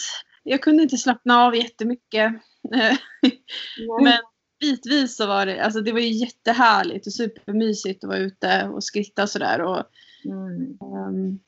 [0.42, 2.32] jag kunde inte slappna av jättemycket.
[4.02, 4.18] Men
[4.60, 8.84] bitvis så var det, alltså det var ju jättehärligt och supermysigt att vara ute och
[8.84, 9.84] skritta sådär.
[10.30, 10.78] Mm.
[10.80, 11.38] ehm,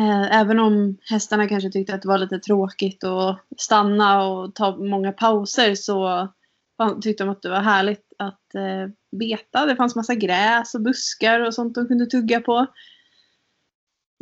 [0.00, 4.76] eh, även om hästarna kanske tyckte att det var lite tråkigt att stanna och ta
[4.76, 6.28] många pauser så
[7.02, 9.66] tyckte de att det var härligt att eh, beta.
[9.66, 12.66] Det fanns massa gräs och buskar och sånt de kunde tugga på.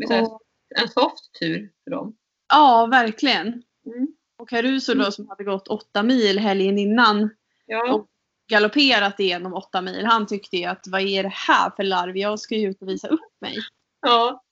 [0.05, 0.41] Och,
[0.81, 2.17] en soft tur för dem.
[2.49, 3.47] ja, verkligen.
[3.87, 4.09] Mm.
[4.39, 7.31] Och Caruso då som hade gått åtta mil helgen innan
[7.67, 7.95] Ja.
[7.95, 8.09] Och-
[8.49, 10.07] galopperat igenom åtta mil.
[10.07, 12.17] Han tyckte ju att vad är det här för larv?
[12.17, 13.57] Jag ska ju ut och visa upp mig.
[14.03, 14.45] ja.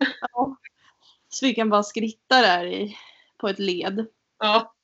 [1.29, 2.97] Så vi kan bara skritta där i,
[3.37, 4.07] på ett led.
[4.39, 4.75] Ja.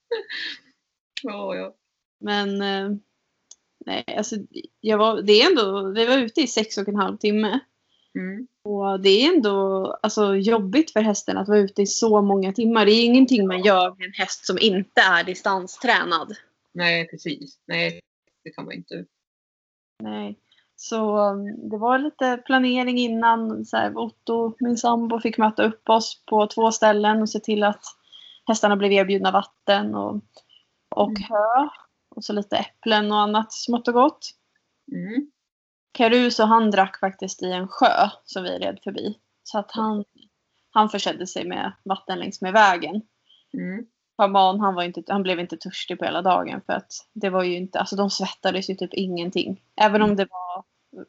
[1.23, 1.75] Ja, ja.
[2.21, 2.99] Men eh,
[3.87, 4.37] nej, alltså,
[4.81, 7.61] jag var, det är ändå, vi var ute i sex och en halv timme.
[8.15, 8.47] Mm.
[8.63, 12.87] Och det är ändå alltså, jobbigt för hästen att vara ute i så många timmar.
[12.87, 16.37] Det är ingenting man gör med en häst som inte är distanstränad.
[16.73, 17.59] Nej, precis.
[17.67, 18.01] Nej,
[18.51, 19.05] det kan man inte.
[20.03, 20.39] Nej.
[20.77, 23.65] Så um, det var lite planering innan.
[23.65, 27.63] Så här, Otto, min sambo, fick möta upp oss på två ställen och se till
[27.65, 27.83] att
[28.47, 30.21] hästarna blev erbjudna vatten och,
[30.89, 31.23] och Mm.
[31.29, 31.69] hö.
[32.17, 34.31] Och så lite äpplen och annat smått och gott.
[34.93, 35.31] Mm.
[35.93, 39.19] Caruso han drack faktiskt i en sjö som vi red förbi.
[39.43, 40.05] Så att han,
[40.71, 43.03] han försedde sig med vatten längs med vägen.
[43.55, 43.87] Mm.
[44.21, 47.43] Schaman han, var inte, han blev inte törstig på hela dagen för att det var
[47.43, 49.63] ju inte, alltså de svettades ju typ ingenting.
[49.77, 50.65] Även om det var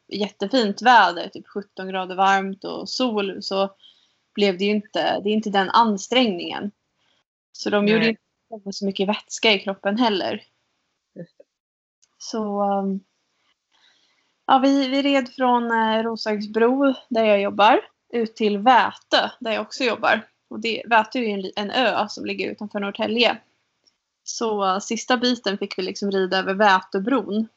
[0.08, 3.74] jättefint väder, typ 17 grader varmt och sol så
[4.34, 6.70] blev det ju inte, det är inte den ansträngningen.
[7.52, 8.08] Så de gjorde Nej.
[8.08, 8.22] inte
[8.54, 10.42] av med så mycket vätska i kroppen heller.
[12.18, 13.00] Så um,
[14.46, 17.80] ja, vi, vi red från eh, Roslagsbro där jag jobbar
[18.12, 20.28] ut till Vätö där jag också jobbar.
[20.52, 23.38] Och det, Vätö är ju en, en ö som ligger utanför Norrtälje.
[24.24, 27.48] Så sista biten fick vi liksom rida över Vätöbron.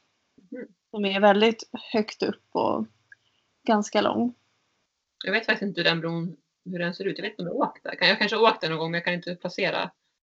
[0.51, 0.67] Mhm.
[0.91, 2.85] Som är väldigt högt upp och
[3.67, 4.33] ganska lång.
[5.23, 7.17] Jag vet faktiskt inte hur den bron hur den ser ut.
[7.17, 7.97] Jag vet inte om jag åkt där.
[7.99, 9.91] Jag kanske har åkt där någon gång men jag kan inte placera.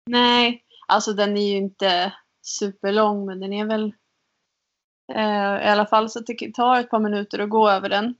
[0.06, 3.92] Nej, alltså den är ju inte superlång men den är väl
[5.12, 8.14] eh, i alla fall så att det tar ett par minuter att gå över den.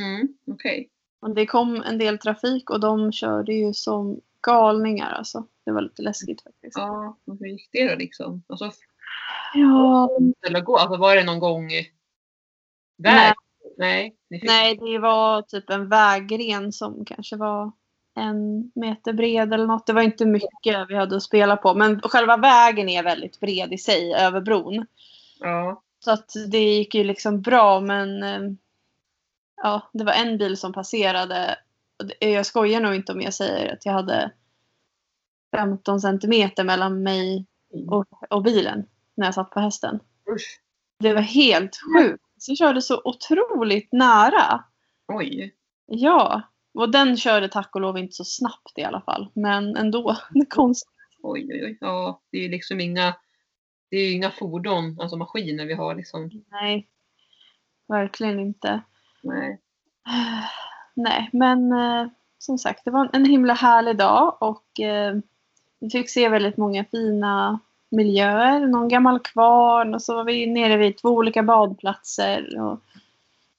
[0.00, 0.36] Mm.
[0.46, 0.88] Okej.
[0.88, 0.91] Och
[1.30, 5.46] det kom en del trafik och de körde ju som galningar alltså.
[5.64, 6.78] Det var lite läskigt faktiskt.
[6.78, 8.42] Ja, och hur gick det då liksom?
[8.46, 8.70] Alltså,
[9.54, 10.10] Ja,
[10.46, 11.68] eller gå, alltså var det någon gång
[12.98, 13.34] väg?
[13.76, 14.14] Nej.
[14.28, 14.42] Nej.
[14.42, 17.72] nej, det var typ en vägren som kanske var
[18.14, 19.86] en meter bred eller något.
[19.86, 21.74] Det var inte mycket vi hade att spela på.
[21.74, 24.86] Men själva vägen är väldigt bred i sig över bron.
[25.40, 25.82] Ja.
[26.04, 28.40] Så att det gick ju liksom bra men eh,
[29.62, 31.58] ja, det var en bil som passerade.
[32.18, 34.32] Jag skojar nog inte om jag säger att jag hade
[35.56, 37.46] 15 centimeter mellan mig
[37.90, 40.00] och, och bilen när jag satt på hästen.
[40.30, 40.60] Usch.
[40.98, 42.24] Det var helt sjukt.
[42.38, 44.64] Så körde så otroligt nära.
[45.08, 45.54] Oj.
[45.86, 46.42] Ja,
[46.74, 49.30] och den körde tack och lov inte så snabbt i alla fall.
[49.34, 50.92] Men ändå, det är konstigt.
[51.22, 51.78] Oj, oj, oj.
[51.80, 53.14] Ja, det är liksom inga,
[53.90, 56.30] det är inga fordon, alltså maskiner vi har liksom.
[56.50, 56.88] Nej,
[57.88, 58.82] verkligen inte.
[59.22, 59.60] Nej.
[60.94, 62.06] Nej, men eh,
[62.38, 65.14] som sagt, det var en himla härlig dag och eh,
[65.80, 67.58] vi fick se väldigt många fina
[67.88, 68.66] miljöer.
[68.66, 72.60] Någon gammal kvarn och så var vi nere vid två olika badplatser.
[72.60, 72.80] Och,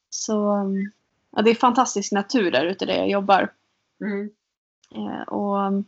[0.10, 0.92] så um,
[1.32, 3.54] ja, det är fantastisk natur där ute där jag jobbar.
[4.02, 4.30] Mm.
[4.96, 5.86] Eh, och um,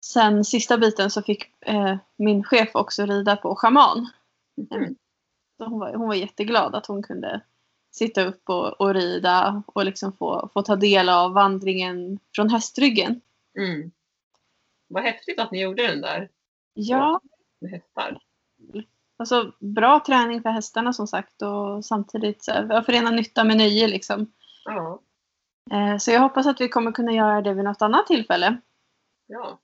[0.00, 4.08] sen sista biten så fick eh, min chef också rida på schaman.
[4.70, 4.94] Mm.
[5.56, 7.40] Så hon, var, hon var jätteglad att hon kunde
[7.92, 13.20] sitta upp och, och rida och liksom få, få ta del av vandringen från hästryggen.
[13.58, 13.90] Mm.
[14.88, 16.28] Vad häftigt att ni gjorde den där
[16.74, 17.20] Ja,
[17.60, 18.18] med hästar.
[19.18, 23.88] alltså bra träning för hästarna som sagt och samtidigt så här, förena nytta med nöje
[23.88, 24.32] liksom.
[24.64, 25.00] Ja.
[25.70, 28.56] Eh, så jag hoppas att vi kommer kunna göra det vid något annat tillfälle.
[29.26, 29.58] Ja.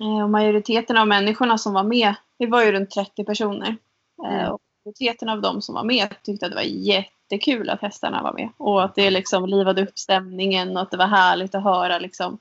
[0.00, 3.76] Eh, och majoriteten av människorna som var med, vi var ju runt 30 personer.
[4.26, 4.58] Eh, Mm.
[4.88, 8.48] Majoriteten av de som var med tyckte att det var jättekul att hästarna var med.
[8.56, 12.38] Och att det liksom livade upp stämningen och att det var härligt att höra liksom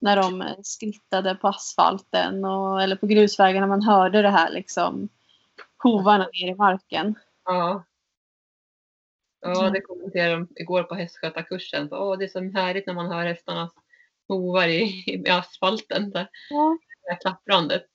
[0.00, 3.66] när de skrittade på asfalten och, eller på grusvägarna.
[3.66, 5.08] Man hörde det här liksom
[5.82, 7.14] hovarna ner i marken.
[7.44, 7.84] Ja.
[9.40, 9.72] Ja, Mm.
[9.72, 11.88] det kommenterade de igår på hästskötarkursen.
[11.92, 13.72] Åh, det är så härligt när man hör hästarnas
[14.28, 16.10] hovar i, i asfalten.
[16.10, 16.28] Där.
[16.50, 16.78] Ja.
[17.04, 17.86] Det här klapprandet.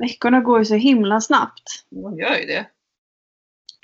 [0.00, 1.86] Veckorna går ju så himla snabbt.
[1.90, 2.66] Man gör ju det.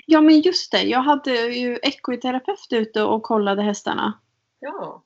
[0.05, 4.19] Ja men just det, jag hade ju ekoterapeut ute och kollade hästarna.
[4.59, 5.03] Ja.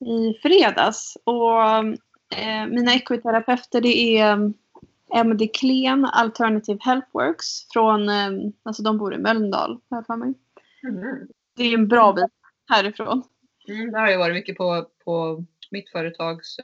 [0.00, 1.16] i fredags.
[1.24, 1.62] Och
[2.38, 4.52] eh, mina ekoterapeuter det är
[5.14, 8.30] MD Klen Alternative Healthworks från, eh,
[8.62, 10.34] alltså de bor i Mölndal, jag för mig.
[10.82, 11.28] Mhm.
[11.56, 12.24] Det är en bra bit
[12.70, 13.22] härifrån.
[13.68, 16.56] Mm, där har jag varit mycket på, på mitt företags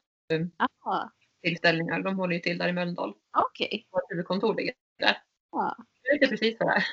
[0.85, 1.09] Ah,
[1.45, 2.01] tillställningar.
[2.01, 3.15] De håller ju till där i Mölndal.
[3.39, 3.87] Okej.
[3.91, 5.17] Vårt huvudkontor ligger där.
[5.53, 5.77] Ja.
[6.03, 6.85] Jag vet precis det är.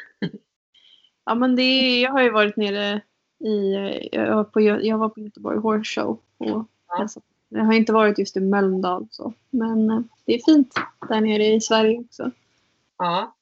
[1.25, 3.01] Ja men det är, jag har ju varit nere
[3.39, 3.73] i,
[4.11, 6.19] jag var på, jag var på Göteborg Horse Show.
[6.37, 6.65] Och
[6.97, 7.07] Ja.
[7.49, 9.33] Jag har inte varit just i Mölndal så.
[9.49, 10.73] Men eh, det är fint
[11.09, 12.31] där nere i Sverige också.
[12.97, 13.35] Ja.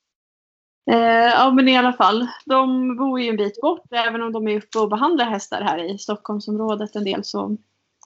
[0.92, 0.98] Eh,
[1.34, 2.28] ja men i alla fall.
[2.46, 3.86] De bor ju en bit bort.
[3.92, 7.58] Även om de är uppe och behandlar hästar här i Stockholmsområdet en del så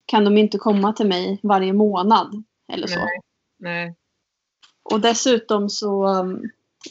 [0.05, 2.43] kan de inte komma till mig varje månad.
[2.73, 2.99] Eller så.
[2.99, 3.19] Nej.
[3.59, 3.95] Nej.
[4.83, 6.07] Och dessutom så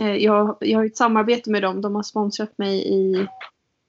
[0.00, 1.80] eh, jag, jag har ett samarbete med dem.
[1.80, 3.26] De har sponsrat mig i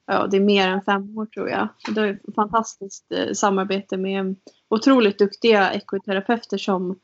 [0.05, 1.67] ja, det är mer än fem år tror jag.
[1.95, 4.35] Det är ett fantastiskt eh, samarbete med
[4.69, 6.99] otroligt duktiga ekoterapeuter som,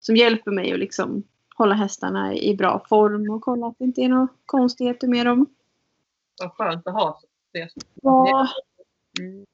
[0.00, 1.22] som hjälper mig att liksom
[1.56, 5.46] hålla hästarna i bra form och kolla att det inte är några konstigheter med dem.
[6.40, 7.20] Vad skönt att ha
[7.52, 7.68] det.
[8.02, 8.48] Ja,
[9.20, 9.46] Mm.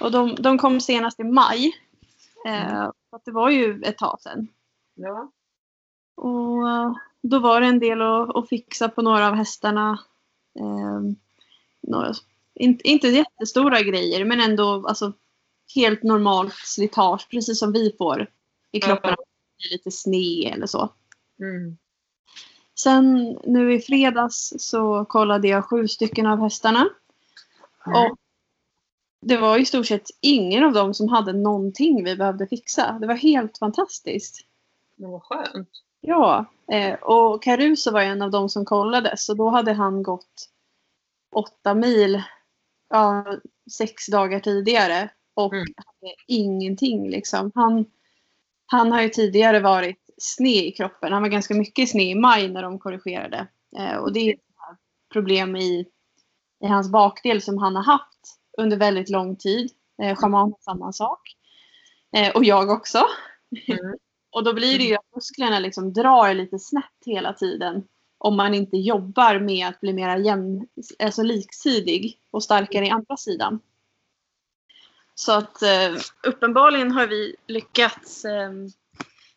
[0.00, 1.72] och de, de kom senast i maj.
[2.46, 4.48] Eh, så att det var ju ett tag sedan.
[4.94, 5.30] Ja.
[6.14, 9.98] Och eh, då var det en del att, att fixa på några av hästarna.
[10.58, 11.00] Eh,
[11.80, 12.12] några,
[12.54, 15.12] inte, inte jättestora grejer men ändå alltså,
[15.74, 18.30] helt normalt slitage precis som vi får
[18.72, 19.14] i kroppen.
[19.18, 19.24] Ja.
[19.70, 20.88] Lite sne eller så.
[21.40, 21.76] Mm.
[22.74, 26.88] Sen nu i fredags så kollade jag sju stycken av hästarna.
[27.86, 28.02] Mm.
[28.02, 28.18] Och
[29.20, 32.98] det var i stort sett ingen av dem som hade någonting vi behövde fixa.
[33.00, 34.46] Det var helt fantastiskt.
[34.96, 35.68] Men vad skönt.
[36.00, 40.48] Ja, eh, och Caruso var en av dem som kollades så då hade han gått
[41.34, 42.22] åtta mil
[42.90, 43.36] ja,
[43.78, 45.66] sex dagar tidigare och Mm.
[45.76, 47.52] hade ingenting liksom.
[47.54, 47.86] Han,
[48.66, 51.12] han har ju tidigare varit sne i kroppen.
[51.12, 53.46] Han var ganska mycket sne i maj när de korrigerade.
[53.78, 54.40] Eh, och det är ett
[55.12, 55.86] problem i,
[56.60, 59.70] i hans bakdel som han har haft under väldigt lång tid.
[60.02, 61.20] Eh, Shaman har samma sak.
[62.16, 63.06] Eh, och jag också.
[63.68, 63.94] Mm.
[64.30, 67.84] Och då blir det ju att musklerna liksom drar lite snett hela tiden.
[68.18, 70.66] Om man inte jobbar med att bli mer jämn,
[70.98, 73.60] alltså liksidig och starkare i andra sidan.
[75.14, 78.52] Så att eh, uppenbarligen har vi lyckats eh,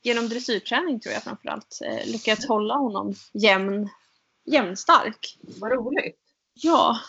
[0.01, 3.89] genom dressyrträning tror jag framförallt eh, lyckats hålla honom jämn,
[4.45, 5.37] jämnstark.
[5.41, 6.19] Vad roligt.
[6.53, 6.99] Ja,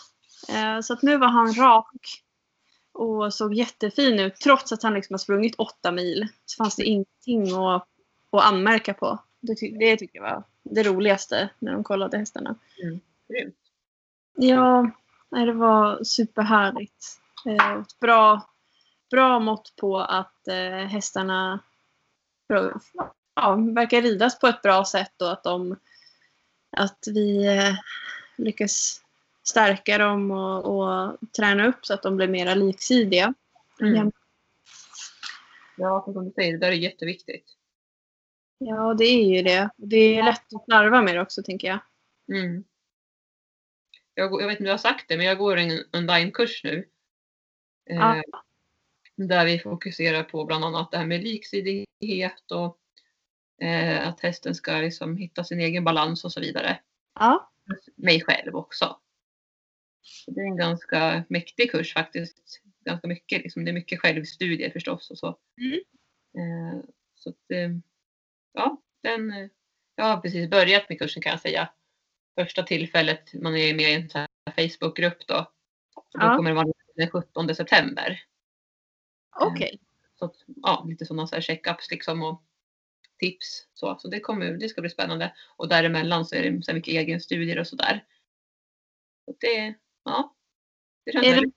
[0.83, 2.23] så att nu var han rak
[2.91, 4.35] och såg jättefin ut.
[4.35, 7.87] Trots att han liksom har sprungit åtta mil så fanns det ingenting att,
[8.31, 9.19] att anmärka på.
[9.39, 12.55] Det, ty- det tycker jag var det roligaste när de kollade hästarna.
[13.29, 13.55] Grymt.
[14.35, 14.89] Ja,
[15.29, 17.19] nej, det var superhärligt.
[17.45, 18.41] Eh, ett bra,
[19.11, 21.59] bra mått på att eh, hästarna
[23.35, 25.75] ja, verkar ridas på ett bra sätt och att, de,
[26.77, 27.75] att vi eh,
[28.37, 29.02] lyckas
[29.43, 33.33] stärka dem och, och träna upp så att de blir mera liksidiga.
[33.81, 34.11] Mm.
[35.77, 37.45] Ja, som du säger, det där är jätteviktigt.
[38.57, 39.69] Ja, det är ju det.
[39.77, 41.79] Det är lätt att slarva med det också, tänker jag.
[42.37, 42.63] Mm.
[44.13, 46.89] Jag, jag vet inte om jag har sagt det, men jag går en online-kurs nu.
[47.89, 48.23] Eh, Ja.
[49.15, 52.79] Där vi fokuserar på bland annat det här med liksidighet och
[53.65, 56.79] eh, att hästen ska liksom hitta sin egen balans och så vidare.
[57.19, 57.51] Ja.
[57.95, 58.99] Mig själv också.
[60.03, 62.61] Så det är en ganska mäktig kurs faktiskt.
[62.85, 65.37] Ganska mycket, liksom, det är mycket självstudier förstås och så.
[65.61, 65.79] Mm.
[66.37, 66.83] Eh,
[67.15, 67.69] så att, eh,
[68.53, 69.47] ja, den, eh,
[69.95, 71.69] jag har precis börjat med kursen kan jag säga.
[72.39, 74.09] Första tillfället, man är med i en
[74.55, 75.51] Facebookgrupp då.
[76.11, 76.35] Så då Ja.
[76.35, 78.23] kommer det vara den 17 september.
[79.39, 79.79] Okej.
[80.19, 82.43] Så att, ja, lite sådana så här checkups liksom och
[83.19, 83.67] tips.
[83.73, 85.35] Så, så det, kommer, det ska bli spännande.
[85.55, 88.05] Och däremellan så är det så mycket egenstudier och sådär.
[89.25, 90.33] Så det, ja.
[91.05, 91.51] Det känns Är det-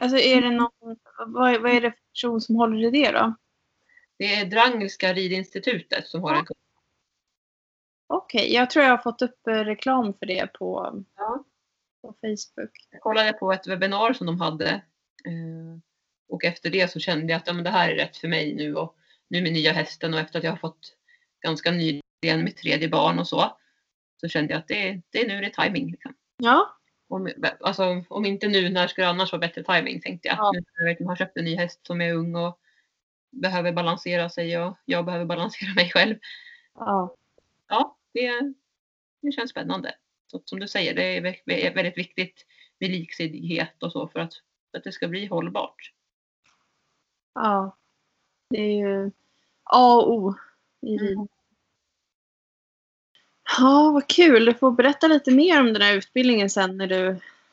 [0.00, 0.96] Alltså, är det någon,
[1.26, 3.34] vad, vad är det för person som håller i det då?
[4.18, 6.56] det är Drangelska ridinstitutet som har en kurs.
[8.06, 11.44] Okej, jag tror jag har fått upp eh, reklam för det på, Ja.
[12.02, 12.86] på Facebook.
[12.90, 14.68] Jag kollade på ett webbinar som de hade.
[15.24, 15.78] eh,
[16.28, 18.54] Och efter det så kände jag att ja, men det här är rätt för mig
[18.54, 18.74] nu.
[18.76, 18.96] Och
[19.28, 20.96] nu med nya hästen och efter att jag har fått
[21.40, 23.56] ganska nyligen mitt tredje barn och så.
[24.20, 25.90] Så kände jag att det, det är nu det är timing.
[25.90, 26.14] Liksom.
[26.36, 26.76] Ja,
[27.12, 30.36] Om, alltså, om inte nu, när ska det annars vara bättre timing tänkte jag.
[30.38, 30.52] Ja.
[30.54, 32.58] Nu jag har köpt en ny häst som är ung och
[33.30, 36.16] behöver balansera sig och jag behöver balansera mig själv.
[36.74, 37.16] ja.
[37.68, 38.54] Ja, det,
[39.22, 39.94] det känns spännande.
[40.26, 42.46] Så, som du säger, det är vä- vä- väldigt viktigt
[42.78, 44.34] med liksidighet och så för att,
[44.70, 45.92] för att det ska bli hållbart.
[47.34, 47.76] ja.
[48.50, 49.10] Det är ju
[49.64, 50.34] A och O
[50.86, 51.28] i Mm.
[53.58, 54.44] Ja, vad kul.
[54.44, 57.00] Du får berätta lite mer om den här utbildningen sen när du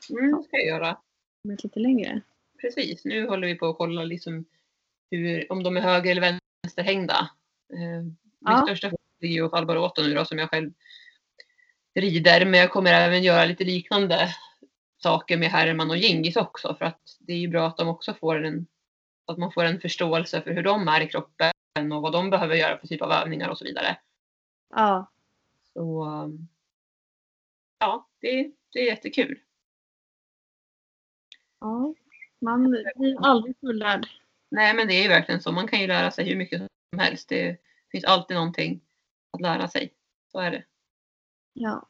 [0.10, 0.98] Mm, det ska jag göra.
[1.44, 2.22] kommit lite längre.
[2.62, 4.46] Precis, nu håller vi på att kolla liksom
[5.12, 7.30] hur, om de är höger eller vänsterhängda.
[7.74, 8.64] Eh, min Ja.
[8.66, 10.72] största fråga är ju åt Albaroto nu då som jag själv
[11.96, 12.46] rider.
[12.46, 14.36] Men jag kommer även göra lite liknande
[14.98, 16.76] saker med Herman och Gingis också.
[16.76, 18.68] För att det är ju bra att de också får en,
[19.28, 21.52] att man får en förståelse för hur de är i kroppen
[21.92, 23.98] och vad de behöver göra för typ av övningar och så vidare.
[24.76, 25.12] Ja,
[25.80, 26.06] Så,
[27.80, 29.40] ja, det, det är jättekul.
[31.60, 31.94] Ja,
[32.42, 34.08] man blir aldrig fullärd.
[34.52, 35.52] Nej, men det är ju verkligen så.
[35.52, 37.30] Man kan ju lära sig hur mycket som helst.
[37.30, 37.58] Det
[37.92, 38.82] finns alltid någonting
[39.32, 39.94] att lära sig.
[40.32, 40.66] Så är det.
[41.54, 41.90] Ja.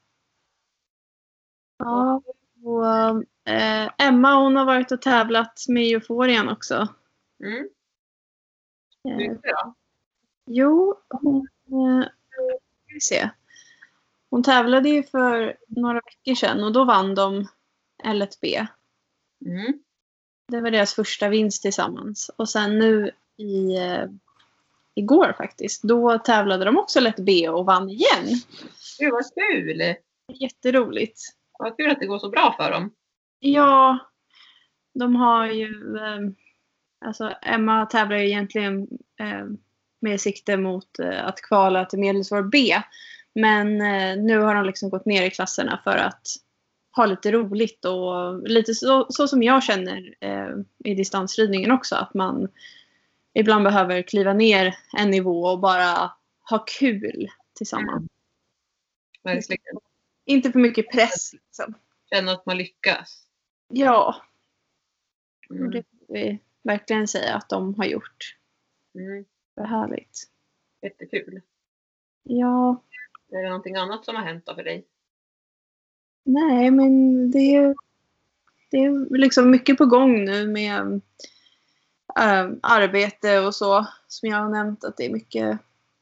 [1.78, 2.22] Ja,
[2.64, 2.88] och
[3.54, 6.88] eh, Emma hon har varit och tävlat med euforien också.
[7.44, 7.70] Mm.
[9.10, 9.74] Eh, Hur gick det då?
[10.46, 11.48] jo, hon...
[12.02, 12.08] Eh,
[12.86, 13.30] ska vi se.
[14.30, 17.48] Hon tävlade ju för några veckor sedan och då vann de
[18.04, 18.68] L1B.
[19.46, 19.80] Mm.
[20.48, 22.32] Det var deras första vinst tillsammans.
[22.36, 24.06] Och sen nu i, eh,
[24.96, 28.42] igår faktiskt, då tävlade de också lätt B och vann igen.
[29.00, 29.96] Gud vad kul!
[30.34, 31.22] Jätteroligt.
[31.60, 32.94] Vad kul att det går så bra för dem.
[33.40, 33.98] Ja,
[34.94, 35.98] de har ju...
[35.98, 36.20] Eh,
[37.06, 38.88] alltså Emma tävlar ju egentligen
[39.20, 39.46] eh,
[40.02, 42.82] med sikte mot att kvala till medelsvår B.
[43.36, 46.28] Men eh, nu har de liksom gått ner i klasserna för att
[46.96, 51.96] ha lite roligt och lite så, så som jag känner eh, i distansridningen också.
[51.96, 52.48] Att man
[53.34, 56.12] ibland behöver kliva ner en nivå och bara
[56.50, 58.08] ha kul tillsammans.
[59.24, 59.78] Verkligen.
[60.26, 61.34] Inte för mycket press.
[61.34, 61.74] Liksom.
[62.10, 63.24] Känna att man lyckas.
[63.68, 64.16] Ja,
[65.52, 65.72] Mm.
[65.72, 68.36] det får vi verkligen säga att de har gjort.
[68.96, 69.26] Mm.
[69.56, 70.24] Det är härligt.
[70.82, 71.42] Jättekul.
[72.24, 72.84] Ja,
[73.32, 74.86] Är det någonting annat som har hänt då för dig?
[76.24, 77.76] nej men det är,
[78.72, 81.02] det är liksom mycket på gång nu med
[82.20, 83.88] äh, arbete och så.
[84.08, 85.60] Som jag har nämnt att det är mycket,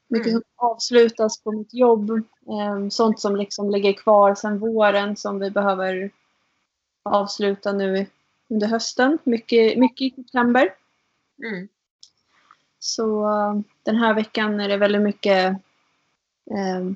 [0.08, 0.42] mycket Mm.
[0.42, 2.10] som avslutas på mitt jobb.
[2.10, 6.12] Eh, sånt som liksom ligger kvar sedan våren som vi behöver
[7.04, 8.06] avsluta nu
[8.50, 9.18] under hösten.
[9.24, 10.74] Mycket, mycket i september.
[11.44, 11.68] Mm.
[12.80, 15.52] Så eh, den här veckan är det väldigt mycket
[16.52, 16.92] eh,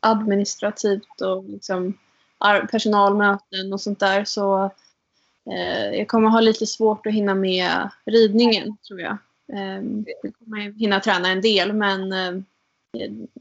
[0.00, 1.98] administrativt och liksom
[2.70, 4.24] personalmöten och sånt där.
[4.24, 4.64] Så
[5.50, 9.18] eh, jag kommer ha lite svårt att hinna med ridningen tror jag.
[9.52, 9.82] Eh,
[10.22, 12.42] jag kommer hinna träna en del men eh,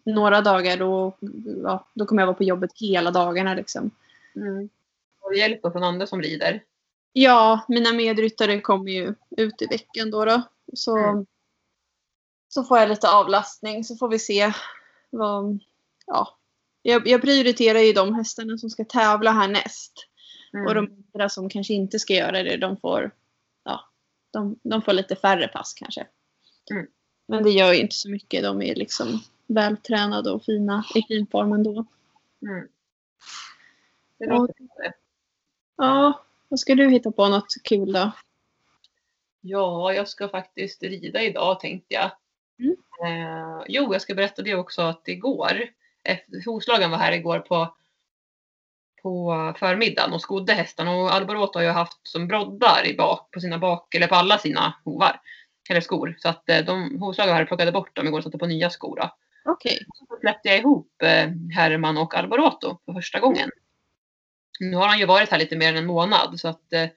[0.03, 1.17] några dagar då,
[1.63, 3.53] ja, då kommer jag vara på jobbet hela dagarna.
[3.53, 3.91] Liksom.
[4.35, 4.69] Mm.
[5.21, 6.63] Har du hjälp från andra som rider?
[7.13, 10.25] Ja, mina medryttare kommer ju ut i veckan då.
[10.25, 10.41] då.
[10.73, 11.25] Så, Mm.
[12.49, 14.53] så får jag lite avlastning så får vi se.
[15.09, 15.59] Vad,
[16.08, 16.38] ja.
[16.82, 19.93] jag, jag prioriterar ju de hästarna som ska tävla härnäst.
[20.53, 20.66] Mm.
[20.68, 23.12] Och de andra som kanske inte ska göra det, de får,
[23.64, 23.89] ja,
[24.34, 26.08] de, de får lite färre pass kanske.
[26.72, 26.88] Mm.
[27.28, 28.43] Men det gör ju inte så mycket.
[28.43, 31.86] De är liksom vältränade och fina i fin form ändå.
[32.41, 32.68] Mm.
[34.20, 34.38] Det Ja.
[34.38, 34.91] låter bra.
[35.78, 38.12] Ja, vad ska du hitta på något kul då?
[39.41, 42.12] Ja, jag ska faktiskt rida idag tänkte jag.
[42.60, 42.76] Mm.
[43.03, 45.53] Eh, jo, jag ska berätta det också att igår,
[46.08, 47.76] efter, hovslagen var här igår på,
[49.01, 53.39] på förmiddagen och skodde hästarna och Alborota har ju haft som broddar i bak, på
[53.39, 55.22] sina bak, eller på alla sina hovar,
[55.70, 56.16] eller skor.
[56.20, 58.70] Så att eh, de hovslagen var här plockade bort dem igår och satte på nya
[58.70, 58.95] skor.
[58.95, 59.16] Då.
[59.45, 59.86] Okej.
[59.93, 63.49] Så släppte jag ihop eh, Herman och Alboroto för första gången.
[64.60, 66.88] Nu har han ju varit här lite mer än en månad så att eh,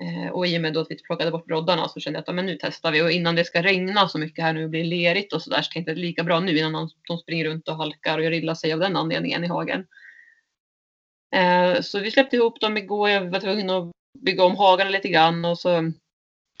[0.00, 2.34] Eh, och i och med då att vi plockade bort broddarna så kände jag att
[2.34, 4.84] men nu testar vi och innan det ska regna så mycket här nu och bli
[4.84, 7.44] lerigt och sådär så tänkte jag att det är lika bra nu innan de, springer
[7.44, 9.86] runt och halkar och gör illa sig av den anledningen i hagen.
[11.34, 13.10] Eh, så vi släppte ihop dem igår.
[13.10, 15.92] Jag var tvungen att bygga om hagarna lite grann och så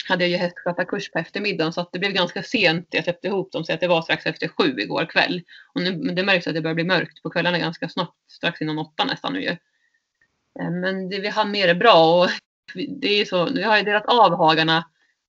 [0.08, 3.52] hade jag ju hästskötarkurs på eftermiddagen så att det blev ganska sent jag släppte ihop
[3.52, 5.42] dem så att det var strax efter sju igår kväll.
[5.74, 8.78] Och nu, det märks att det börjar bli mörkt på kvällarna ganska snabbt, strax innan
[8.78, 9.56] åtta nästan nu ju.
[10.60, 12.30] Eh, men det, vi hann med det bra och
[12.74, 14.84] det är så, vi har ju delat av hagarna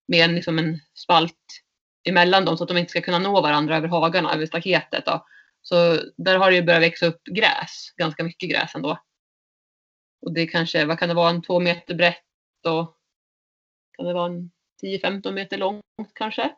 [0.08, 1.64] med en, liksom en spalt
[2.10, 5.06] emellan dem så att de inte ska kunna nå varandra över hagarna, över staketet.
[5.06, 5.26] Då.
[5.62, 9.00] Så där har det ju börjat växa upp gräs, ganska mycket gräs ändå.
[10.22, 12.98] Och det kanske, vad kan det vara, en två meter brett och
[13.98, 14.52] kan det vara en
[14.84, 15.84] 10-15 meter långt
[16.14, 16.52] kanske.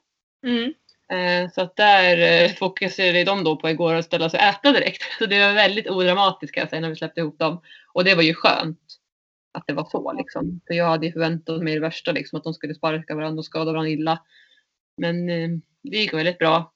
[0.45, 0.73] Mm.
[1.11, 4.71] Eh, Så att där eh, fokuserade de då på igår att ställa sig och äta
[4.71, 5.03] direkt.
[5.19, 7.61] Så det var väldigt odramatiskt kan jag säga när vi släppte ihop dem.
[7.93, 8.84] Och det var ju skönt
[9.55, 10.61] att det var så liksom.
[10.67, 13.45] För jag hade ju förväntat mig det värsta liksom att de skulle sparka varandra och
[13.45, 14.19] skada varandra illa.
[14.97, 15.49] Men eh,
[15.83, 16.73] det gick väldigt bra.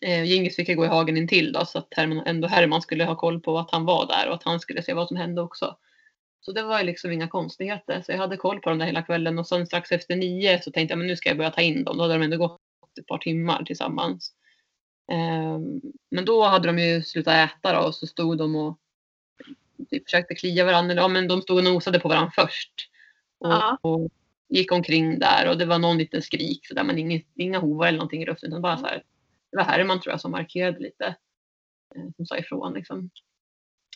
[0.00, 3.04] Eh, Gingis fick jag gå i hagen intill då så att Herman, ändå Herman skulle
[3.04, 5.42] ha koll på att han var där och att han skulle se vad som hände
[5.42, 5.76] också.
[6.40, 8.02] Så det var liksom inga konstigheter.
[8.02, 10.70] Så jag hade koll på dem där hela kvällen och sen strax efter nio så
[10.70, 11.96] tänkte jag men nu ska jag börja ta in dem.
[11.96, 12.58] Då hade de ändå gått
[13.00, 14.32] ett par timmar tillsammans.
[15.12, 15.58] Eh,
[16.10, 18.78] men då hade de ju slutat äta då, och så stod de och
[19.90, 20.94] typ försökte klia varandra.
[20.94, 22.72] Ja, men de stod och nosade på varandra först.
[23.38, 23.78] Och, Ja.
[23.82, 24.10] och
[24.48, 27.86] gick omkring där och det var någon liten skrik så där, men inga, inga hovar
[27.88, 28.50] eller någonting i luften.
[28.50, 29.02] Utan bara så här,
[29.50, 31.04] det var Herman tror jag som markerade lite.
[31.96, 33.10] eh, Som sa ifrån liksom.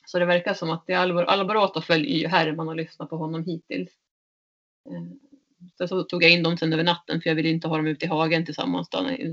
[0.07, 3.17] Så det verkar som att det är Albor Alborota följer ju Herman och lyssnar på
[3.17, 3.91] honom hittills.
[4.91, 5.03] Eh,
[5.79, 7.87] Sen så tog jag in dem sen över natten för jag ville inte ha dem
[7.87, 8.89] ute i hagen tillsammans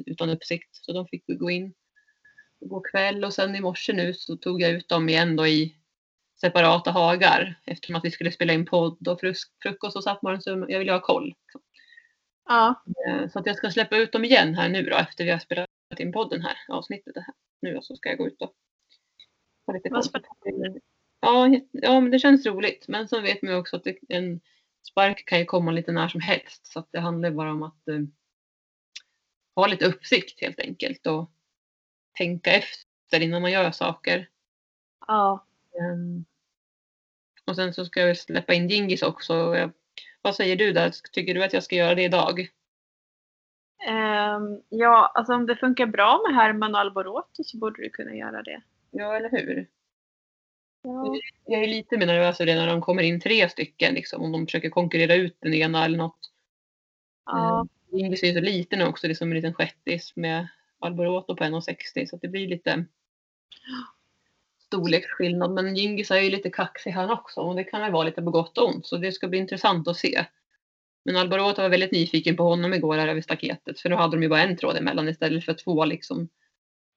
[0.06, 0.70] utan uppsikt.
[0.72, 1.74] Så de fick gå in
[2.62, 5.76] igår kväll och sen i morse nu så tog jag ut dem igen då i
[6.42, 9.20] separata hagar eftersom att vi skulle spela in podd och
[9.64, 11.34] frukost och satt man så jag ville ha koll.
[12.50, 12.84] Ja.
[13.08, 15.40] Eh, Så att jag ska släppa ut dem igen här nu då efter vi har
[15.40, 17.34] spelat in podden här, avsnittet här.
[17.62, 18.54] Nu och så ska jag gå ut och
[19.66, 20.06] ha lite Vad.
[21.22, 22.88] Ja, ja, men det känns roligt.
[22.88, 24.42] Men sen vet man ju också att en
[24.90, 26.68] spark kan ju komma lite när som helst.
[26.68, 28.00] Så att det handlar bara om att eh,
[29.56, 31.32] ha lite uppsikt helt enkelt och
[32.18, 34.30] tänka efter innan man gör saker.
[35.08, 35.46] Ja.
[35.80, 36.26] Ehm,
[37.46, 39.34] och sen så ska jag släppa in Dingis också.
[39.34, 39.72] Jag,
[40.22, 40.92] vad säger du där?
[41.12, 42.40] Tycker du att jag ska göra det idag?
[43.88, 48.16] Ehm, ja, alltså om det funkar bra med Herman och Alboroto så borde du kunna
[48.16, 48.62] göra det.
[48.92, 49.68] Ja, eller hur?
[50.84, 51.16] Ja.
[51.46, 53.94] Jag är lite mer nervös över det när de kommer in tre stycken.
[53.94, 56.32] Liksom, om de försöker konkurrera ut den ena eller något.
[57.26, 57.68] Ja.
[57.92, 59.08] Dingis är ju så liten också.
[59.08, 60.48] Det är som en liten shettis med
[60.80, 62.86] Alboroto på 1,60 så att det blir lite
[64.70, 65.52] storleksskillnad.
[65.52, 68.32] Men Gingis är ju lite kaxig han också och det kan väl vara lite på
[68.32, 68.88] gott och ont.
[68.88, 70.26] Så det ska bli intressant att se.
[71.06, 73.80] Men Alboroto var väldigt nyfiken på honom igår här över staketet.
[73.80, 76.30] För nu hade de ju bara en tråd emellan istället för två liksom.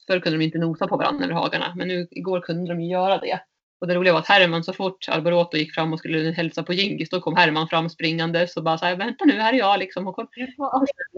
[0.07, 1.75] Förr kunde de inte nosa på varandra över hagarna.
[1.77, 3.41] Men nu igår kunde de ju göra det.
[3.81, 6.73] Och det roliga var att Herman så fort Alboroto gick fram och skulle hälsa på
[6.73, 9.79] Gingis då kom Herman fram springande och bara så här, vänta nu här är jag
[9.79, 10.09] liksom.
[10.09, 10.29] Och kom,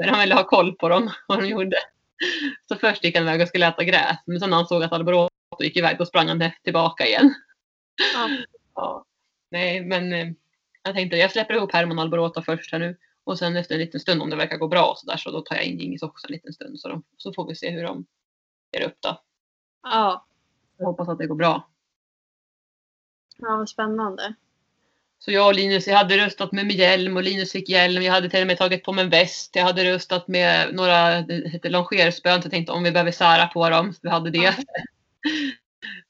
[0.06, 1.76] han ville ha koll på dem, vad de gjorde.
[2.68, 4.16] Så först gick han iväg och skulle äta gräs.
[4.26, 7.34] Men sen när han såg att Alboroto gick iväg då sprang han tillbaka igen.
[8.14, 8.28] Ja.
[8.76, 9.04] Ja.
[9.50, 10.26] Nej, men eh,
[10.82, 12.96] jag tänkte jag släpper ihop Herman och Alborota först här nu.
[13.24, 15.40] Och sen efter en liten stund om det verkar gå bra så där så då
[15.40, 16.80] tar jag in Gingis också en liten stund.
[16.80, 18.06] Så, de, så får vi se hur de
[18.72, 19.20] ger upp då.
[19.82, 20.26] Ja.
[20.78, 21.68] Jag hoppas att det går bra.
[23.38, 24.34] ja, vad spännande.
[25.18, 28.02] Så jag och Linus, jag hade röstat med, med hjälm och Linus fick hjälm.
[28.02, 29.56] Jag hade till och med tagit på mig en väst.
[29.56, 31.20] Jag hade röstat med några
[31.62, 32.42] longerspön.
[32.42, 33.92] Så jag tänkte om vi behöver sära på dem.
[33.92, 34.56] Så vi hade det.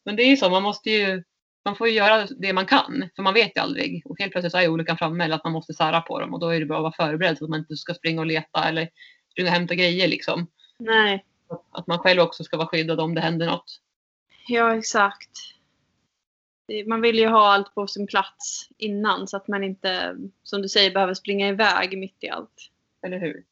[0.05, 1.23] Men det är ju så, man måste ju
[1.65, 4.03] man får ju göra det man kan, för man vet ju aldrig.
[4.05, 6.41] Och helt plötsligt så är olyckan framme eller att man måste sära på dem och
[6.41, 8.69] då är det bra att vara förberedd så att man inte ska springa och leta
[8.69, 8.89] eller
[9.31, 10.47] springa och hämta grejer liksom.
[10.79, 11.25] Nej.
[11.71, 13.81] Att man själv också ska vara skyddad om det händer något.
[14.49, 15.31] Ja, exakt.
[16.87, 20.69] Man vill ju ha allt på sin plats innan så att man inte, som du
[20.69, 22.71] säger, behöver springa iväg mitt i allt.
[23.07, 23.45] Eller hur?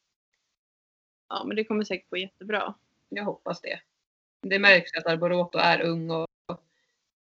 [1.28, 2.74] Ja, men det kommer säkert gå jättebra.
[3.08, 3.80] Jag hoppas det.
[4.43, 6.28] Det märks att Arboroto är ung och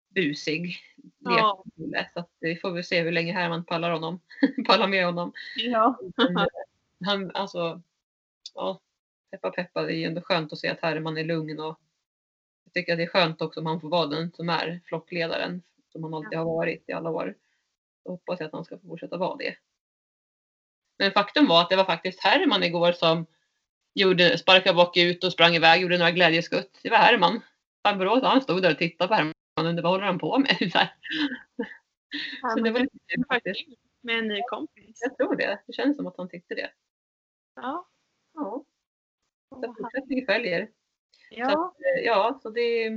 [0.09, 0.78] busig.
[1.20, 1.63] Ja.
[2.13, 4.22] Så att vi får väl se hur länge Herman pallar honom.
[4.67, 5.34] pallar med honom.
[5.55, 5.99] Ja.
[6.17, 6.45] Eh,
[7.05, 7.82] han, alltså,
[8.53, 8.82] ja,
[9.32, 11.80] peppa peppa, det är ju ändå skönt att se att Herman är lugn och
[12.63, 15.61] jag tycker att det är skönt också om han får vara den som är flockledaren
[15.91, 17.36] som han alltid har varit i alla år.
[18.03, 19.55] Så hoppas jag att han ska få fortsätta vara det.
[20.97, 23.26] Men faktum var att det var faktiskt Herman igår som
[24.00, 26.80] gjorde, sparkade bakut och sprang iväg, gjorde några glädjeskutt.
[26.84, 27.41] Det var Herman.
[27.88, 30.58] Farbror han stod där och tittade på Herman och undrade vad håller han på med?
[30.72, 30.80] Så.
[32.41, 33.62] Ja, så det var lite faktiskt.
[34.02, 35.00] Med en ny kompis.
[35.02, 35.60] Jag tror det.
[35.68, 36.72] Det känns som att han tyckte det.
[37.56, 37.88] Ja.
[38.34, 38.66] Ja,
[39.50, 40.66] så fortsättning följer.
[40.66, 40.70] Så
[41.30, 41.45] Ja.
[41.68, 42.89] att, eh, ja, så det,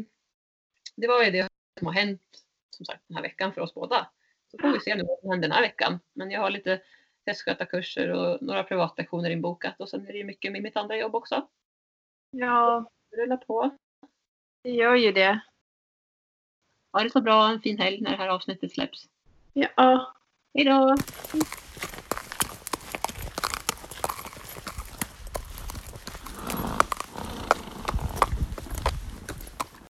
[0.97, 1.49] det var ju det
[1.79, 2.23] som har hänt
[2.71, 4.11] som sagt den här veckan för oss båda.
[4.51, 6.01] Så får vi se nu vad som händer den här veckan.
[6.13, 6.83] Men jag har lite
[7.27, 11.15] hästskötarkurser och några privatlektioner inbokat och sen är det ju mycket med mitt andra jobb
[11.15, 11.49] också.
[12.31, 13.71] ja, Det rullar på.
[14.63, 15.41] det gör ju det.
[16.93, 19.09] Ha det så bra, en fin helg när det här avsnittet släpps.
[19.53, 20.13] Ja.
[20.55, 20.97] Hej då!